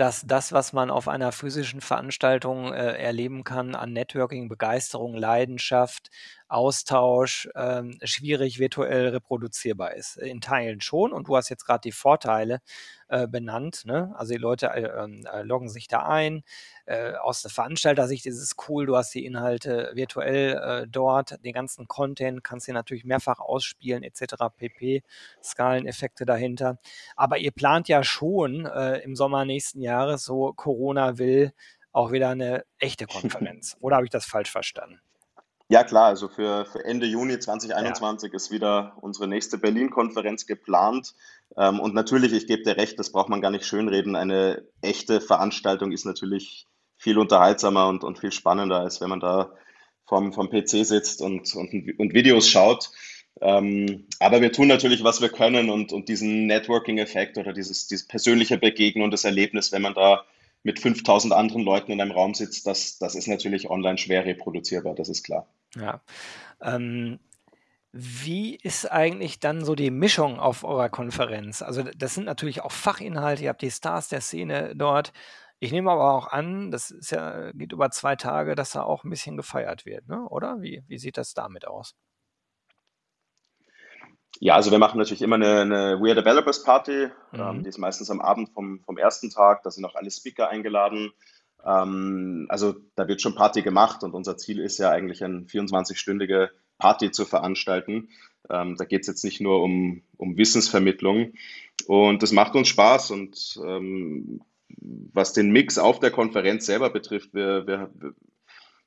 dass 0.00 0.22
das, 0.26 0.52
was 0.52 0.72
man 0.72 0.90
auf 0.90 1.08
einer 1.08 1.30
physischen 1.30 1.82
Veranstaltung 1.82 2.72
äh, 2.72 2.94
erleben 2.94 3.44
kann, 3.44 3.74
an 3.74 3.92
Networking, 3.92 4.48
Begeisterung, 4.48 5.14
Leidenschaft, 5.14 6.10
Austausch, 6.48 7.48
ähm, 7.54 7.98
schwierig 8.02 8.58
virtuell 8.58 9.08
reproduzierbar 9.08 9.94
ist. 9.94 10.16
In 10.16 10.40
Teilen 10.40 10.80
schon 10.80 11.12
und 11.12 11.28
du 11.28 11.36
hast 11.36 11.50
jetzt 11.50 11.64
gerade 11.64 11.82
die 11.82 11.92
Vorteile 11.92 12.60
äh, 13.10 13.28
benannt. 13.28 13.84
Ne? 13.84 14.12
Also 14.16 14.32
die 14.32 14.38
Leute 14.38 14.66
äh, 14.68 14.82
ähm, 14.82 15.26
äh, 15.32 15.42
loggen 15.42 15.68
sich 15.68 15.86
da 15.86 16.06
ein. 16.06 16.42
Äh, 16.86 17.12
aus 17.14 17.42
der 17.42 17.50
Veranstalter-Sicht 17.50 18.26
ist 18.26 18.40
es 18.40 18.56
cool, 18.68 18.86
du 18.86 18.96
hast 18.96 19.14
die 19.14 19.24
Inhalte 19.24 19.92
virtuell 19.94 20.54
äh, 20.56 20.88
dort, 20.88 21.44
den 21.44 21.52
ganzen 21.52 21.86
Content 21.86 22.42
kannst 22.42 22.66
du 22.66 22.72
natürlich 22.72 23.04
mehrfach 23.04 23.38
ausspielen 23.38 24.02
etc. 24.02 24.34
pp. 24.56 25.02
Skaleneffekte 25.42 26.24
dahinter. 26.24 26.78
Aber 27.14 27.38
ihr 27.38 27.52
plant 27.52 27.88
ja 27.88 28.02
schon 28.02 28.66
äh, 28.66 28.98
im 28.98 29.14
Sommer 29.14 29.44
nächsten 29.44 29.82
Jahres, 29.82 29.89
so 30.18 30.52
Corona 30.54 31.18
will, 31.18 31.52
auch 31.92 32.12
wieder 32.12 32.30
eine 32.30 32.64
echte 32.78 33.06
Konferenz. 33.20 33.76
Oder 33.80 33.96
habe 33.96 34.06
ich 34.06 34.10
das 34.10 34.24
falsch 34.24 34.50
verstanden? 34.50 35.00
Ja, 35.68 35.84
klar, 35.84 36.06
also 36.06 36.26
für, 36.26 36.64
für 36.64 36.84
Ende 36.84 37.06
Juni 37.06 37.38
2021 37.38 38.32
ja. 38.32 38.36
ist 38.36 38.50
wieder 38.50 38.96
unsere 39.00 39.28
nächste 39.28 39.56
Berlin-Konferenz 39.56 40.46
geplant. 40.46 41.14
Ähm, 41.56 41.78
und 41.78 41.94
natürlich, 41.94 42.32
ich 42.32 42.48
gebe 42.48 42.64
dir 42.64 42.76
recht, 42.76 42.98
das 42.98 43.12
braucht 43.12 43.28
man 43.28 43.40
gar 43.40 43.52
nicht 43.52 43.64
schönreden. 43.64 44.16
Eine 44.16 44.64
echte 44.82 45.20
Veranstaltung 45.20 45.92
ist 45.92 46.04
natürlich 46.04 46.66
viel 46.96 47.18
unterhaltsamer 47.18 47.86
und, 47.86 48.02
und 48.02 48.18
viel 48.18 48.32
spannender, 48.32 48.80
als 48.80 49.00
wenn 49.00 49.10
man 49.10 49.20
da 49.20 49.52
vom, 50.06 50.32
vom 50.32 50.50
PC 50.50 50.84
sitzt 50.84 51.22
und, 51.22 51.54
und, 51.54 51.72
und 51.98 52.14
Videos 52.14 52.48
schaut. 52.48 52.90
Ähm, 53.40 54.06
aber 54.18 54.40
wir 54.40 54.52
tun 54.52 54.68
natürlich, 54.68 55.02
was 55.02 55.20
wir 55.20 55.30
können 55.30 55.70
und, 55.70 55.92
und 55.92 56.08
diesen 56.08 56.46
Networking-Effekt 56.46 57.38
oder 57.38 57.52
dieses, 57.52 57.86
dieses 57.86 58.06
persönliche 58.06 58.58
Begegnung 58.58 59.04
und 59.04 59.10
das 59.12 59.24
Erlebnis, 59.24 59.72
wenn 59.72 59.82
man 59.82 59.94
da 59.94 60.24
mit 60.62 60.78
5000 60.78 61.32
anderen 61.32 61.62
Leuten 61.62 61.90
in 61.92 62.00
einem 62.00 62.10
Raum 62.10 62.34
sitzt, 62.34 62.66
das, 62.66 62.98
das 62.98 63.14
ist 63.14 63.28
natürlich 63.28 63.70
online 63.70 63.96
schwer 63.96 64.26
reproduzierbar, 64.26 64.94
das 64.94 65.08
ist 65.08 65.24
klar. 65.24 65.48
Ja. 65.74 66.02
Ähm, 66.60 67.18
wie 67.92 68.56
ist 68.56 68.90
eigentlich 68.90 69.40
dann 69.40 69.64
so 69.64 69.74
die 69.74 69.90
Mischung 69.90 70.38
auf 70.38 70.62
eurer 70.62 70.90
Konferenz? 70.90 71.62
Also 71.62 71.82
das 71.82 72.14
sind 72.14 72.24
natürlich 72.24 72.60
auch 72.60 72.72
Fachinhalte, 72.72 73.44
ihr 73.44 73.48
habt 73.48 73.62
die 73.62 73.70
Stars 73.70 74.08
der 74.08 74.20
Szene 74.20 74.74
dort. 74.76 75.12
Ich 75.58 75.72
nehme 75.72 75.90
aber 75.90 76.14
auch 76.14 76.28
an, 76.28 76.70
das 76.70 76.94
ja, 77.10 77.52
geht 77.52 77.72
über 77.72 77.90
zwei 77.90 78.16
Tage, 78.16 78.54
dass 78.54 78.70
da 78.70 78.82
auch 78.82 79.04
ein 79.04 79.10
bisschen 79.10 79.36
gefeiert 79.36 79.86
wird, 79.86 80.08
ne? 80.08 80.26
oder? 80.28 80.60
Wie, 80.60 80.82
wie 80.86 80.98
sieht 80.98 81.16
das 81.16 81.34
damit 81.34 81.66
aus? 81.66 81.94
Ja, 84.42 84.54
also 84.54 84.70
wir 84.70 84.78
machen 84.78 84.96
natürlich 84.96 85.20
immer 85.20 85.36
eine, 85.36 85.60
eine 85.60 86.00
We 86.00 86.10
Are 86.10 86.14
Developers 86.14 86.62
Party. 86.62 87.08
Mhm. 87.32 87.40
Ähm, 87.40 87.62
die 87.62 87.68
ist 87.68 87.78
meistens 87.78 88.10
am 88.10 88.22
Abend 88.22 88.48
vom, 88.48 88.80
vom 88.80 88.96
ersten 88.96 89.30
Tag. 89.30 89.62
Da 89.62 89.70
sind 89.70 89.84
auch 89.84 89.94
alle 89.94 90.10
Speaker 90.10 90.48
eingeladen. 90.48 91.12
Ähm, 91.64 92.46
also 92.48 92.74
da 92.96 93.06
wird 93.06 93.20
schon 93.20 93.34
Party 93.34 93.60
gemacht 93.60 94.02
und 94.02 94.14
unser 94.14 94.38
Ziel 94.38 94.58
ist 94.60 94.78
ja 94.78 94.90
eigentlich 94.90 95.22
eine 95.22 95.40
24-stündige 95.40 96.48
Party 96.78 97.10
zu 97.10 97.26
veranstalten. 97.26 98.08
Ähm, 98.48 98.76
da 98.76 98.86
geht 98.86 99.02
es 99.02 99.08
jetzt 99.08 99.24
nicht 99.24 99.42
nur 99.42 99.62
um, 99.62 100.02
um 100.16 100.38
Wissensvermittlung 100.38 101.34
und 101.86 102.22
das 102.22 102.32
macht 102.32 102.54
uns 102.54 102.68
Spaß 102.68 103.10
und 103.10 103.60
ähm, 103.62 104.40
was 105.12 105.34
den 105.34 105.50
Mix 105.50 105.76
auf 105.76 106.00
der 106.00 106.10
Konferenz 106.10 106.64
selber 106.64 106.88
betrifft, 106.88 107.34
wir, 107.34 107.66
wir, 107.66 107.90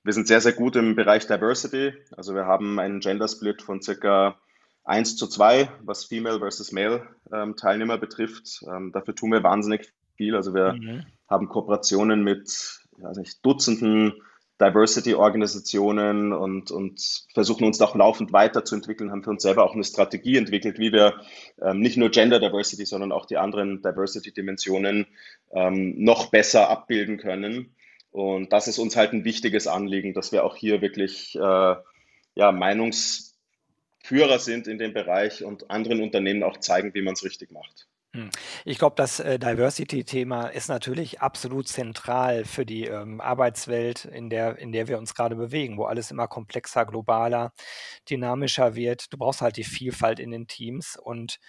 wir 0.03 0.13
sind 0.13 0.27
sehr, 0.27 0.41
sehr 0.41 0.53
gut 0.53 0.75
im 0.75 0.95
Bereich 0.95 1.27
Diversity. 1.27 1.93
Also 2.17 2.33
wir 2.33 2.45
haben 2.45 2.79
einen 2.79 2.99
Gender 2.99 3.27
Split 3.27 3.61
von 3.61 3.81
circa 3.81 4.39
1 4.85 5.15
zu 5.15 5.27
2, 5.27 5.69
was 5.83 6.05
Female 6.05 6.39
versus 6.39 6.71
Male 6.71 7.07
ähm, 7.31 7.55
Teilnehmer 7.55 7.97
betrifft. 7.97 8.63
Ähm, 8.67 8.91
dafür 8.91 9.15
tun 9.15 9.31
wir 9.31 9.43
wahnsinnig 9.43 9.93
viel. 10.15 10.35
Also 10.35 10.53
wir 10.53 10.73
mhm. 10.73 11.05
haben 11.29 11.47
Kooperationen 11.47 12.23
mit 12.23 12.79
nicht, 12.97 13.45
Dutzenden 13.45 14.13
Diversity-Organisationen 14.61 16.31
und, 16.31 16.71
und 16.71 17.25
versuchen 17.33 17.65
uns 17.65 17.81
auch 17.81 17.95
laufend 17.95 18.33
weiterzuentwickeln, 18.33 19.11
haben 19.11 19.23
für 19.23 19.31
uns 19.31 19.41
selber 19.41 19.63
auch 19.63 19.73
eine 19.73 19.83
Strategie 19.83 20.37
entwickelt, 20.37 20.77
wie 20.77 20.93
wir 20.93 21.21
ähm, 21.61 21.79
nicht 21.79 21.97
nur 21.97 22.09
Gender 22.09 22.39
Diversity, 22.39 22.85
sondern 22.85 23.11
auch 23.11 23.25
die 23.25 23.37
anderen 23.37 23.81
Diversity-Dimensionen 23.81 25.07
ähm, 25.51 25.95
noch 25.97 26.29
besser 26.29 26.69
abbilden 26.69 27.17
können. 27.17 27.75
Und 28.11 28.53
das 28.53 28.67
ist 28.67 28.77
uns 28.77 28.95
halt 28.95 29.11
ein 29.13 29.25
wichtiges 29.25 29.65
Anliegen, 29.65 30.13
dass 30.13 30.31
wir 30.31 30.45
auch 30.45 30.55
hier 30.55 30.81
wirklich 30.81 31.35
äh, 31.35 31.75
ja, 32.35 32.51
Meinungsführer 34.03 34.39
sind 34.39 34.67
in 34.67 34.77
dem 34.77 34.93
Bereich 34.93 35.43
und 35.43 35.69
anderen 35.69 36.01
Unternehmen 36.01 36.43
auch 36.43 36.57
zeigen, 36.57 36.93
wie 36.93 37.01
man 37.01 37.13
es 37.13 37.23
richtig 37.23 37.51
macht. 37.51 37.87
Hm. 38.15 38.29
Ich 38.63 38.77
glaube, 38.77 38.95
das 38.95 39.19
äh, 39.19 39.39
Diversity-Thema 39.39 40.47
ist 40.47 40.67
natürlich 40.67 41.21
absolut 41.21 41.67
zentral 41.67 42.45
für 42.45 42.65
die 42.65 42.85
ähm, 42.85 43.21
Arbeitswelt, 43.21 44.05
in 44.05 44.29
der, 44.29 44.59
in 44.59 44.71
der 44.71 44.87
wir 44.87 44.99
uns 44.99 45.15
gerade 45.15 45.35
bewegen, 45.35 45.77
wo 45.77 45.85
alles 45.85 46.11
immer 46.11 46.27
komplexer, 46.27 46.85
globaler, 46.85 47.53
dynamischer 48.09 48.75
wird. 48.75 49.11
Du 49.11 49.17
brauchst 49.17 49.41
halt 49.41 49.57
die 49.57 49.63
Vielfalt 49.63 50.19
in 50.19 50.31
den 50.31 50.47
Teams 50.47 50.95
und 50.95 51.39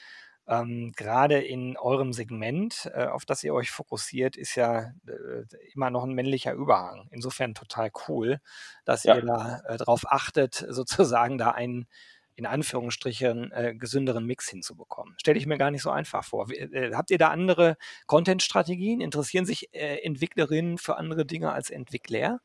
ähm, 0.47 0.93
gerade 0.95 1.39
in 1.41 1.77
eurem 1.79 2.13
Segment, 2.13 2.91
äh, 2.95 3.07
auf 3.07 3.25
das 3.25 3.43
ihr 3.45 3.55
euch 3.55 3.71
fokussiert, 3.71 4.37
ist 4.37 4.55
ja 4.57 4.93
äh, 5.07 5.45
immer 5.73 5.91
noch 5.91 6.05
ein 6.05 6.13
männlicher 6.13 6.53
Überhang. 6.53 7.09
Insofern 7.11 7.55
total 7.55 7.91
cool, 8.09 8.41
dass 8.85 9.05
ja. 9.05 9.17
ihr 9.17 9.23
da 9.23 9.63
äh, 9.67 9.77
darauf 9.79 10.05
achtet, 10.07 10.65
sozusagen 10.69 11.39
da 11.39 11.51
einen 11.51 11.87
in 12.37 12.47
Anführungsstrichen 12.47 13.53
äh, 13.53 13.75
gesünderen 13.77 14.27
Mix 14.27 14.49
hinzubekommen. 14.49 15.15
Stelle 15.19 15.39
ich 15.39 15.47
mir 15.47 15.59
gar 15.59 15.71
nicht 15.71 15.83
so 15.83 15.91
einfach 15.91 16.25
vor. 16.25 16.49
Wie, 16.51 16.57
äh, 16.57 16.95
habt 16.95 17.11
ihr 17.11 17.19
da 17.19 17.29
andere 17.29 17.77
Content-Strategien? 18.07 19.01
Interessieren 19.01 19.47
sich 19.47 19.73
äh, 19.73 19.99
Entwicklerinnen 20.03 20.79
für 20.79 20.97
andere 20.97 21.25
Dinge 21.25 21.53
als 21.53 21.71
Entwickler? 21.71 22.41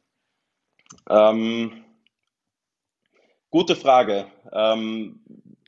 Ähm, 1.10 1.84
gute 3.50 3.75
Frage. 3.75 4.27
Ähm, 4.51 5.22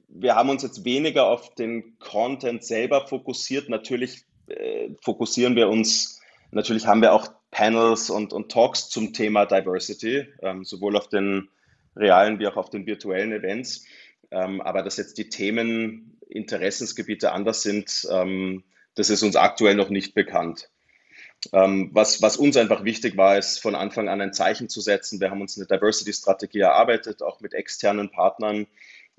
wir 0.08 0.36
haben 0.36 0.50
uns 0.50 0.64
jetzt 0.64 0.86
weniger 0.86 1.28
auf 1.28 1.56
den 1.56 1.98
Content 2.00 2.64
selber 2.64 3.08
fokussiert. 3.08 3.70
Natürlich 3.70 4.24
äh, 4.48 4.90
fokussieren 5.02 5.56
wir 5.56 5.70
uns, 5.70 6.22
natürlich 6.52 6.86
haben 6.86 7.02
wir 7.02 7.14
auch 7.14 7.30
Panels 7.50 8.10
und, 8.10 8.34
und 8.34 8.52
Talks 8.52 8.90
zum 8.90 9.14
Thema 9.14 9.46
Diversity, 9.46 10.28
ähm, 10.42 10.64
sowohl 10.64 10.96
auf 10.96 11.10
den 11.10 11.50
realen 11.96 12.40
wie 12.40 12.48
auch 12.48 12.56
auf 12.56 12.70
den 12.70 12.86
virtuellen 12.86 13.34
Events. 13.34 13.86
Ähm, 14.32 14.62
aber 14.62 14.82
dass 14.82 14.98
jetzt 14.98 15.18
die 15.18 15.30
Themen, 15.30 16.18
Interessensgebiete 16.28 17.34
anders 17.34 17.62
sind, 17.62 18.08
ähm, 18.10 18.64
das 18.96 19.10
ist 19.10 19.22
uns 19.24 19.36
aktuell 19.36 19.76
noch 19.76 19.90
nicht 19.90 20.14
bekannt. 20.14 20.70
Ähm, 21.52 21.90
was, 21.94 22.22
was 22.22 22.38
uns 22.38 22.56
einfach 22.56 22.84
wichtig 22.86 23.18
war, 23.18 23.38
ist 23.38 23.60
von 23.60 23.76
Anfang 23.76 24.08
an 24.08 24.22
ein 24.22 24.34
Zeichen 24.34 24.70
zu 24.70 24.80
setzen. 24.80 25.20
Wir 25.20 25.30
haben 25.30 25.42
uns 25.42 25.58
eine 25.58 25.68
Diversity-Strategie 25.68 26.60
erarbeitet, 26.60 27.22
auch 27.22 27.42
mit 27.42 27.54
externen 27.54 28.12
Partnern, 28.12 28.68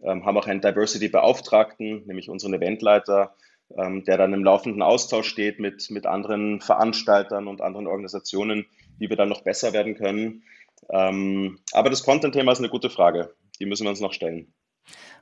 haben 0.04 0.36
auch 0.36 0.48
einen 0.48 0.60
Diversity-Beauftragten, 0.60 2.06
nämlich 2.06 2.28
unseren 2.28 2.54
Eventleiter, 2.54 3.36
der 3.68 4.16
dann 4.16 4.32
im 4.32 4.42
laufenden 4.42 4.82
Austausch 4.82 5.28
steht 5.28 5.60
mit, 5.60 5.90
mit 5.90 6.06
anderen 6.06 6.60
Veranstaltern 6.60 7.46
und 7.46 7.60
anderen 7.60 7.86
Organisationen, 7.86 8.66
wie 8.98 9.10
wir 9.10 9.16
dann 9.16 9.28
noch 9.28 9.42
besser 9.42 9.72
werden 9.72 9.94
können. 9.94 10.42
Aber 10.88 11.88
das 11.88 12.02
Content-Thema 12.02 12.50
ist 12.50 12.58
eine 12.58 12.68
gute 12.68 12.90
Frage. 12.90 13.32
Die 13.60 13.66
müssen 13.66 13.84
wir 13.84 13.90
uns 13.90 14.00
noch 14.00 14.12
stellen. 14.12 14.52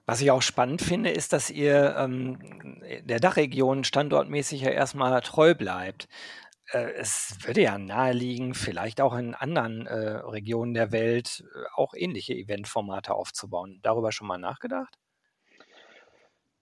Was 0.07 0.21
ich 0.21 0.30
auch 0.30 0.42
spannend 0.42 0.83
finde, 0.83 1.11
ist, 1.11 1.33
dass 1.33 1.50
ihr 1.50 1.95
ähm, 1.97 2.38
der 3.04 3.21
Dachregion 3.21 3.85
standortmäßig 3.85 4.62
ja 4.62 4.71
erstmal 4.71 5.21
treu 5.21 5.54
bleibt. 5.54 6.09
Äh, 6.73 6.92
es 6.92 7.37
würde 7.45 7.62
ja 7.62 7.78
naheliegen, 7.78 8.54
vielleicht 8.54 9.00
auch 9.00 9.14
in 9.14 9.35
anderen 9.35 9.87
äh, 9.87 9.95
Regionen 9.95 10.75
der 10.75 10.92
Welt 10.92 11.45
äh, 11.54 11.64
auch 11.75 11.95
ähnliche 11.95 12.35
Eventformate 12.35 13.14
aufzubauen. 13.14 13.80
Darüber 13.83 14.12
schon 14.12 14.26
mal 14.26 14.38
nachgedacht? 14.38 14.99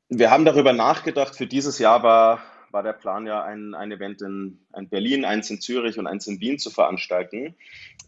wir 0.09 0.31
haben 0.31 0.45
darüber 0.45 0.73
nachgedacht. 0.73 1.37
Für 1.37 1.47
dieses 1.47 1.79
Jahr 1.79 2.03
war, 2.03 2.41
war 2.73 2.83
der 2.83 2.93
Plan 2.93 3.27
ja, 3.27 3.43
ein, 3.43 3.75
ein 3.75 3.93
Event 3.93 4.23
in, 4.23 4.61
in 4.77 4.89
Berlin, 4.89 5.25
eins 5.25 5.51
in 5.51 5.61
Zürich 5.61 5.99
und 5.99 6.07
eins 6.07 6.27
in 6.27 6.41
Wien 6.41 6.59
zu 6.59 6.71
veranstalten. 6.71 7.55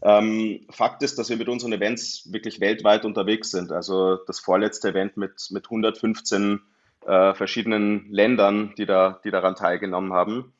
Ähm, 0.02 0.66
Fakt 0.70 1.02
ist, 1.02 1.18
dass 1.18 1.28
wir 1.30 1.36
mit 1.36 1.48
unseren 1.48 1.72
Events 1.72 2.32
wirklich 2.32 2.60
weltweit 2.60 3.04
unterwegs 3.04 3.50
sind. 3.50 3.72
Also 3.72 4.16
das 4.16 4.40
vorletzte 4.40 4.88
Event 4.88 5.16
mit, 5.16 5.48
mit 5.50 5.66
115 5.66 6.60
äh, 7.06 7.34
verschiedenen 7.34 8.10
Ländern, 8.10 8.74
die, 8.76 8.86
da, 8.86 9.20
die 9.24 9.30
daran 9.30 9.56
teilgenommen 9.56 10.12
haben. 10.12 10.52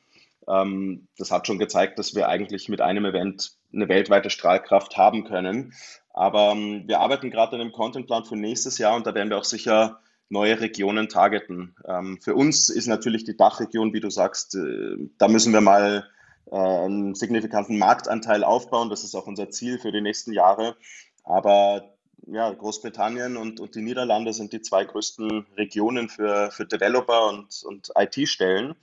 Ähm, 0.49 1.07
das 1.17 1.31
hat 1.31 1.47
schon 1.47 1.59
gezeigt, 1.59 1.99
dass 1.99 2.15
wir 2.15 2.29
eigentlich 2.29 2.69
mit 2.69 2.81
einem 2.81 3.05
Event 3.05 3.53
eine 3.73 3.89
weltweite 3.89 4.31
Strahlkraft 4.31 4.97
haben 4.97 5.25
können. 5.25 5.73
Aber 6.13 6.53
ähm, 6.53 6.85
wir 6.87 7.01
arbeiten 7.01 7.31
gerade 7.31 7.55
an 7.55 7.61
einem 7.61 7.73
Contentplan 7.73 8.25
für 8.25 8.37
nächstes 8.37 8.79
Jahr 8.79 8.97
und 8.97 9.07
da 9.07 9.15
werden 9.15 9.31
wir 9.31 9.39
auch 9.39 9.45
sicher 9.45 10.01
neue 10.31 10.61
Regionen 10.61 11.09
targeten. 11.09 11.75
Ähm, 11.87 12.19
für 12.23 12.35
uns 12.35 12.71
ist 12.71 12.87
natürlich 12.87 13.25
die 13.25 13.37
Dachregion, 13.37 13.93
wie 13.93 14.01
du 14.01 14.11
sagst, 14.11 14.55
äh, 14.55 14.97
da 15.19 15.29
müssen 15.29 15.53
wir 15.53 15.61
mal 15.61 16.09
äh, 16.51 16.57
einen 16.57 17.15
signifikanten 17.15 17.79
Marktanteil 17.79 18.45
aufbauen. 18.45 18.91
Das 18.91 19.05
ist 19.05 19.15
auch 19.15 19.27
unser 19.27 19.51
Ziel 19.51 19.79
für 19.79 19.93
die 19.93 20.01
nächsten 20.01 20.33
Jahre. 20.33 20.77
Aber 21.25 21.95
ja, 22.27 22.51
Großbritannien 22.51 23.37
und, 23.37 23.61
und 23.61 23.75
die 23.75 23.83
Niederlande 23.83 24.33
sind 24.33 24.53
die 24.53 24.63
zwei 24.63 24.85
größten 24.85 25.47
Regionen 25.57 26.09
für, 26.09 26.51
für 26.51 26.65
Developer 26.65 27.29
und, 27.29 27.63
und 27.65 27.91
IT-Stellen 27.97 28.75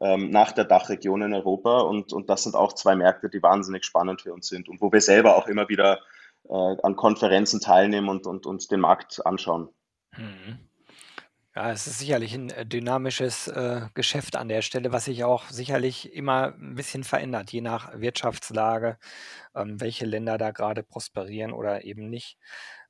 ähm, 0.00 0.30
nach 0.30 0.52
der 0.52 0.64
Dachregion 0.64 1.22
in 1.22 1.34
Europa. 1.34 1.80
Und, 1.80 2.12
und 2.14 2.30
das 2.30 2.44
sind 2.44 2.54
auch 2.54 2.72
zwei 2.72 2.96
Märkte, 2.96 3.28
die 3.28 3.42
wahnsinnig 3.42 3.84
spannend 3.84 4.22
für 4.22 4.32
uns 4.32 4.48
sind 4.48 4.68
und 4.68 4.80
wo 4.80 4.90
wir 4.90 5.00
selber 5.02 5.36
auch 5.36 5.48
immer 5.48 5.68
wieder 5.68 6.00
äh, 6.48 6.76
an 6.82 6.96
Konferenzen 6.96 7.60
teilnehmen 7.60 8.08
und, 8.08 8.26
und 8.26 8.46
uns 8.46 8.68
den 8.68 8.80
Markt 8.80 9.24
anschauen. 9.26 9.68
Mhm. 10.16 10.58
Ja, 11.56 11.70
es 11.70 11.86
ist 11.86 12.00
sicherlich 12.00 12.34
ein 12.34 12.50
äh, 12.50 12.66
dynamisches 12.66 13.46
äh, 13.46 13.82
Geschäft 13.94 14.34
an 14.34 14.48
der 14.48 14.60
Stelle, 14.60 14.90
was 14.90 15.04
sich 15.04 15.22
auch 15.22 15.48
sicherlich 15.50 16.12
immer 16.12 16.52
ein 16.54 16.74
bisschen 16.74 17.04
verändert, 17.04 17.52
je 17.52 17.60
nach 17.60 17.92
Wirtschaftslage, 18.00 18.98
ähm, 19.54 19.80
welche 19.80 20.04
Länder 20.04 20.36
da 20.36 20.50
gerade 20.50 20.82
prosperieren 20.82 21.52
oder 21.52 21.84
eben 21.84 22.10
nicht. 22.10 22.38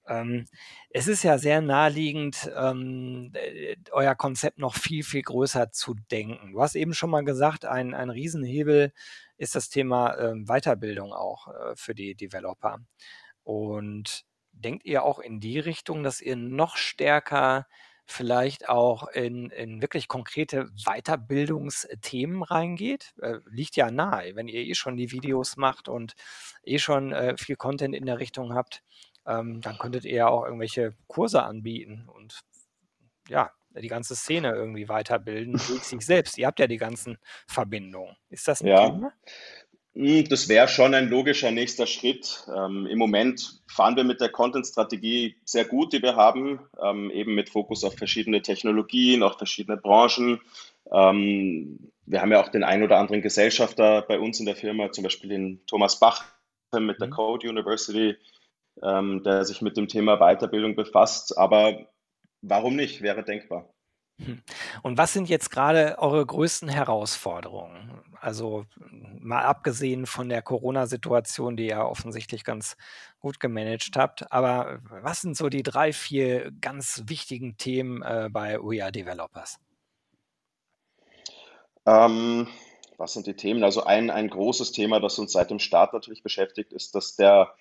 Ähm, 0.07 0.47
es 0.91 1.09
ist 1.09 1.25
ja 1.25 1.37
sehr 1.39 1.61
naheliegend, 1.61 2.51
ähm, 2.57 3.33
äh, 3.35 3.77
euer 3.93 4.15
Konzept 4.15 4.59
noch 4.59 4.77
viel, 4.77 5.03
viel 5.05 5.23
größer 5.23 5.71
zu 5.71 5.95
denken. 6.11 6.53
Du 6.53 6.63
hast 6.63 6.75
eben 6.75 6.95
schon 6.95 7.11
mal 7.11 7.25
gesagt, 7.25 7.67
ein, 7.67 7.93
ein 7.95 8.09
Riesenhebel 8.11 8.93
ist 9.37 9.55
das 9.57 9.69
Thema 9.69 10.17
ähm, 10.19 10.47
Weiterbildung 10.47 11.13
auch 11.13 11.49
äh, 11.49 11.77
für 11.77 11.95
die 11.95 12.15
Developer. 12.15 12.79
Und 13.43 14.25
denkt 14.53 14.85
ihr 14.87 15.03
auch 15.05 15.19
in 15.19 15.41
die 15.41 15.59
Richtung, 15.59 16.03
dass 16.03 16.21
ihr 16.23 16.37
noch 16.37 16.77
stärker 16.77 17.67
vielleicht 18.07 18.69
auch 18.69 19.09
in, 19.09 19.51
in 19.51 19.81
wirklich 19.81 20.09
konkrete 20.09 20.71
Weiterbildungsthemen 20.85 22.43
reingeht? 22.43 23.15
Äh, 23.21 23.39
liegt 23.47 23.77
ja 23.77 23.91
nahe, 23.91 24.37
wenn 24.37 24.49
ihr 24.49 24.61
eh 24.61 24.75
schon 24.75 24.97
die 24.97 25.11
Videos 25.13 25.57
macht 25.57 25.89
und 25.89 26.15
eh 26.63 26.79
schon 26.79 27.13
äh, 27.13 27.37
viel 27.37 27.57
Content 27.57 27.95
in 27.95 28.07
der 28.07 28.19
Richtung 28.19 28.55
habt 28.55 28.83
ähm, 29.27 29.61
dann 29.61 29.79
könntet 29.79 30.05
ihr 30.05 30.17
ja 30.17 30.29
auch 30.29 30.45
irgendwelche 30.45 30.95
Kurse 31.07 31.43
anbieten 31.43 32.09
und 32.15 32.41
ja, 33.29 33.51
die 33.71 33.89
ganze 33.89 34.15
Szene 34.15 34.53
irgendwie 34.53 34.89
weiterbilden 34.89 35.55
durch 35.69 35.85
sich 35.85 36.05
selbst. 36.05 36.39
Ihr 36.39 36.47
habt 36.47 36.59
ja 36.59 36.67
die 36.67 36.77
ganzen 36.77 37.19
Verbindungen. 37.47 38.17
Ist 38.29 38.47
das 38.49 38.61
ein 38.61 38.69
ja. 38.69 38.87
Thema? 38.87 39.13
Hm, 39.95 40.29
das 40.29 40.49
wäre 40.49 40.67
schon 40.69 40.95
ein 40.95 41.09
logischer 41.09 41.51
nächster 41.51 41.87
Schritt. 41.87 42.47
Ähm, 42.55 42.87
Im 42.87 42.99
Moment 42.99 43.63
fahren 43.69 43.97
wir 43.97 44.05
mit 44.05 44.21
der 44.21 44.29
Content-Strategie 44.29 45.37
sehr 45.45 45.65
gut, 45.65 45.93
die 45.93 46.03
wir 46.03 46.17
haben, 46.17 46.61
ähm, 46.83 47.11
eben 47.11 47.35
mit 47.35 47.49
Fokus 47.49 47.85
auf 47.85 47.97
verschiedene 47.97 48.43
Technologien, 48.43 49.23
auf 49.23 49.39
verschiedene 49.39 49.77
Branchen. 49.77 50.41
Ähm, 50.93 51.93
wir 52.07 52.21
haben 52.21 52.33
ja 52.33 52.43
auch 52.43 52.49
den 52.49 52.65
ein 52.65 52.83
oder 52.83 52.99
anderen 52.99 53.23
Gesellschafter 53.23 54.03
bei 54.03 54.19
uns 54.19 54.41
in 54.41 54.47
der 54.47 54.57
Firma, 54.57 54.91
zum 54.91 55.05
Beispiel 55.05 55.31
den 55.31 55.65
Thomas 55.67 55.99
Bach 56.01 56.25
mit 56.73 57.01
der 57.01 57.07
mhm. 57.07 57.13
Code 57.13 57.49
University, 57.49 58.17
ähm, 58.83 59.23
der 59.23 59.45
sich 59.45 59.63
mit 59.63 59.77
dem 59.77 59.87
Thema 59.87 60.17
Weiterbildung 60.19 60.75
befasst. 60.75 61.39
Aber 61.39 61.87
warum 62.43 62.75
nicht? 62.75 63.01
Wäre 63.01 63.23
denkbar. 63.23 63.74
Hm. 64.19 64.43
Und 64.83 64.97
was 64.97 65.13
sind 65.13 65.29
jetzt 65.29 65.51
gerade 65.51 65.97
eure 65.99 66.25
größten 66.25 66.69
Herausforderungen? 66.69 68.01
Also 68.21 68.65
mal 69.19 69.43
abgesehen 69.43 70.07
von 70.07 70.29
der 70.29 70.41
Corona-Situation, 70.41 71.57
die 71.57 71.67
ihr 71.67 71.81
offensichtlich 71.81 72.45
ganz 72.45 72.77
gut 73.19 73.41
gemanagt 73.41 73.97
habt, 73.97 74.31
aber 74.33 74.81
was 75.03 75.21
sind 75.21 75.37
so 75.37 75.49
die 75.49 75.63
drei, 75.63 75.93
vier 75.93 76.53
ganz 76.61 77.03
wichtigen 77.07 77.57
Themen 77.57 78.03
äh, 78.03 78.29
bei 78.31 78.57
Are 78.57 78.93
Developers? 78.93 79.59
Ähm, 81.87 82.47
was 82.97 83.15
sind 83.15 83.27
die 83.27 83.35
Themen? 83.35 83.65
Also 83.65 83.85
ein, 83.85 84.11
ein 84.11 84.31
großes 84.31 84.73
Thema, 84.73 85.01
das 85.01 85.19
uns 85.19 85.33
seit 85.33 85.51
dem 85.51 85.59
Start 85.59 85.93
natürlich 85.93 86.23
beschäftigt, 86.23 86.73
ist, 86.73 86.95
dass 86.95 87.17
der 87.17 87.55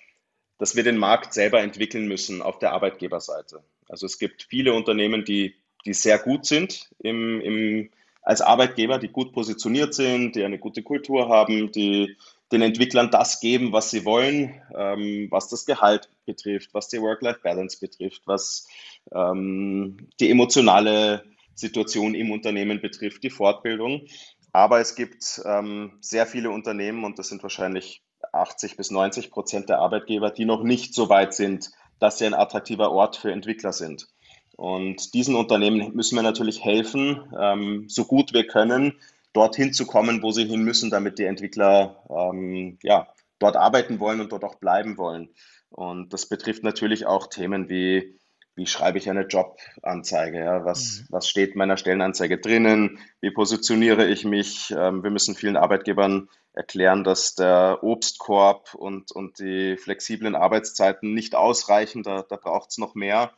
dass 0.57 0.75
wir 0.75 0.83
den 0.83 0.97
Markt 0.97 1.33
selber 1.33 1.61
entwickeln 1.61 2.07
müssen 2.07 2.41
auf 2.41 2.59
der 2.59 2.71
Arbeitgeberseite. 2.71 3.63
Also 3.89 4.05
es 4.05 4.17
gibt 4.17 4.43
viele 4.43 4.73
Unternehmen, 4.73 5.25
die, 5.25 5.55
die 5.85 5.93
sehr 5.93 6.19
gut 6.19 6.45
sind 6.45 6.89
im, 6.99 7.41
im, 7.41 7.89
als 8.21 8.41
Arbeitgeber, 8.41 8.99
die 8.99 9.09
gut 9.09 9.33
positioniert 9.33 9.93
sind, 9.93 10.35
die 10.35 10.43
eine 10.43 10.59
gute 10.59 10.81
Kultur 10.81 11.29
haben, 11.29 11.71
die 11.71 12.15
den 12.51 12.61
Entwicklern 12.61 13.09
das 13.09 13.39
geben, 13.39 13.73
was 13.73 13.89
sie 13.89 14.05
wollen, 14.05 14.61
ähm, 14.75 15.27
was 15.31 15.49
das 15.49 15.65
Gehalt 15.65 16.09
betrifft, 16.25 16.73
was 16.73 16.87
die 16.87 17.01
Work-Life-Balance 17.01 17.79
betrifft, 17.79 18.21
was 18.25 18.67
ähm, 19.11 20.07
die 20.19 20.29
emotionale 20.29 21.23
Situation 21.55 22.15
im 22.15 22.31
Unternehmen 22.31 22.79
betrifft, 22.79 23.23
die 23.23 23.29
Fortbildung. 23.29 24.05
Aber 24.51 24.79
es 24.79 24.95
gibt 24.95 25.41
ähm, 25.45 25.97
sehr 25.99 26.27
viele 26.27 26.51
Unternehmen, 26.51 27.03
und 27.03 27.17
das 27.17 27.29
sind 27.29 27.41
wahrscheinlich 27.41 28.03
80 28.31 28.77
bis 28.77 28.91
90 28.91 29.31
Prozent 29.31 29.69
der 29.69 29.79
Arbeitgeber, 29.79 30.29
die 30.29 30.45
noch 30.45 30.63
nicht 30.63 30.93
so 30.93 31.09
weit 31.09 31.33
sind, 31.33 31.71
dass 31.99 32.19
sie 32.19 32.25
ein 32.25 32.33
attraktiver 32.33 32.91
Ort 32.91 33.17
für 33.17 33.31
Entwickler 33.31 33.73
sind. 33.73 34.07
Und 34.55 35.13
diesen 35.13 35.35
Unternehmen 35.35 35.95
müssen 35.95 36.15
wir 36.15 36.23
natürlich 36.23 36.63
helfen, 36.63 37.21
ähm, 37.39 37.85
so 37.89 38.05
gut 38.05 38.33
wir 38.33 38.47
können, 38.47 38.93
dorthin 39.33 39.73
zu 39.73 39.85
kommen, 39.85 40.21
wo 40.21 40.31
sie 40.31 40.45
hin 40.45 40.63
müssen, 40.63 40.89
damit 40.89 41.17
die 41.17 41.25
Entwickler 41.25 42.03
ähm, 42.09 42.77
ja, 42.83 43.07
dort 43.39 43.55
arbeiten 43.55 43.99
wollen 43.99 44.21
und 44.21 44.31
dort 44.31 44.43
auch 44.43 44.55
bleiben 44.55 44.97
wollen. 44.97 45.29
Und 45.69 46.13
das 46.13 46.27
betrifft 46.27 46.63
natürlich 46.63 47.07
auch 47.07 47.27
Themen 47.27 47.67
wie 47.67 48.19
wie 48.55 48.67
schreibe 48.67 48.97
ich 48.97 49.09
eine 49.09 49.25
Jobanzeige? 49.25 50.39
Ja? 50.39 50.65
Was, 50.65 50.99
mhm. 50.99 51.05
was 51.09 51.27
steht 51.27 51.51
in 51.51 51.57
meiner 51.57 51.77
Stellenanzeige 51.77 52.37
drinnen? 52.37 52.99
Wie 53.19 53.31
positioniere 53.31 54.07
ich 54.07 54.25
mich? 54.25 54.73
Ähm, 54.77 55.03
wir 55.03 55.09
müssen 55.09 55.35
vielen 55.35 55.57
Arbeitgebern 55.57 56.29
erklären, 56.53 57.03
dass 57.03 57.33
der 57.33 57.79
Obstkorb 57.81 58.75
und, 58.75 59.11
und 59.11 59.39
die 59.39 59.75
flexiblen 59.77 60.35
Arbeitszeiten 60.35 61.13
nicht 61.13 61.33
ausreichen. 61.33 62.03
Da, 62.03 62.21
da 62.21 62.35
braucht 62.35 62.69
es 62.69 62.77
noch 62.77 62.93
mehr. 62.93 63.31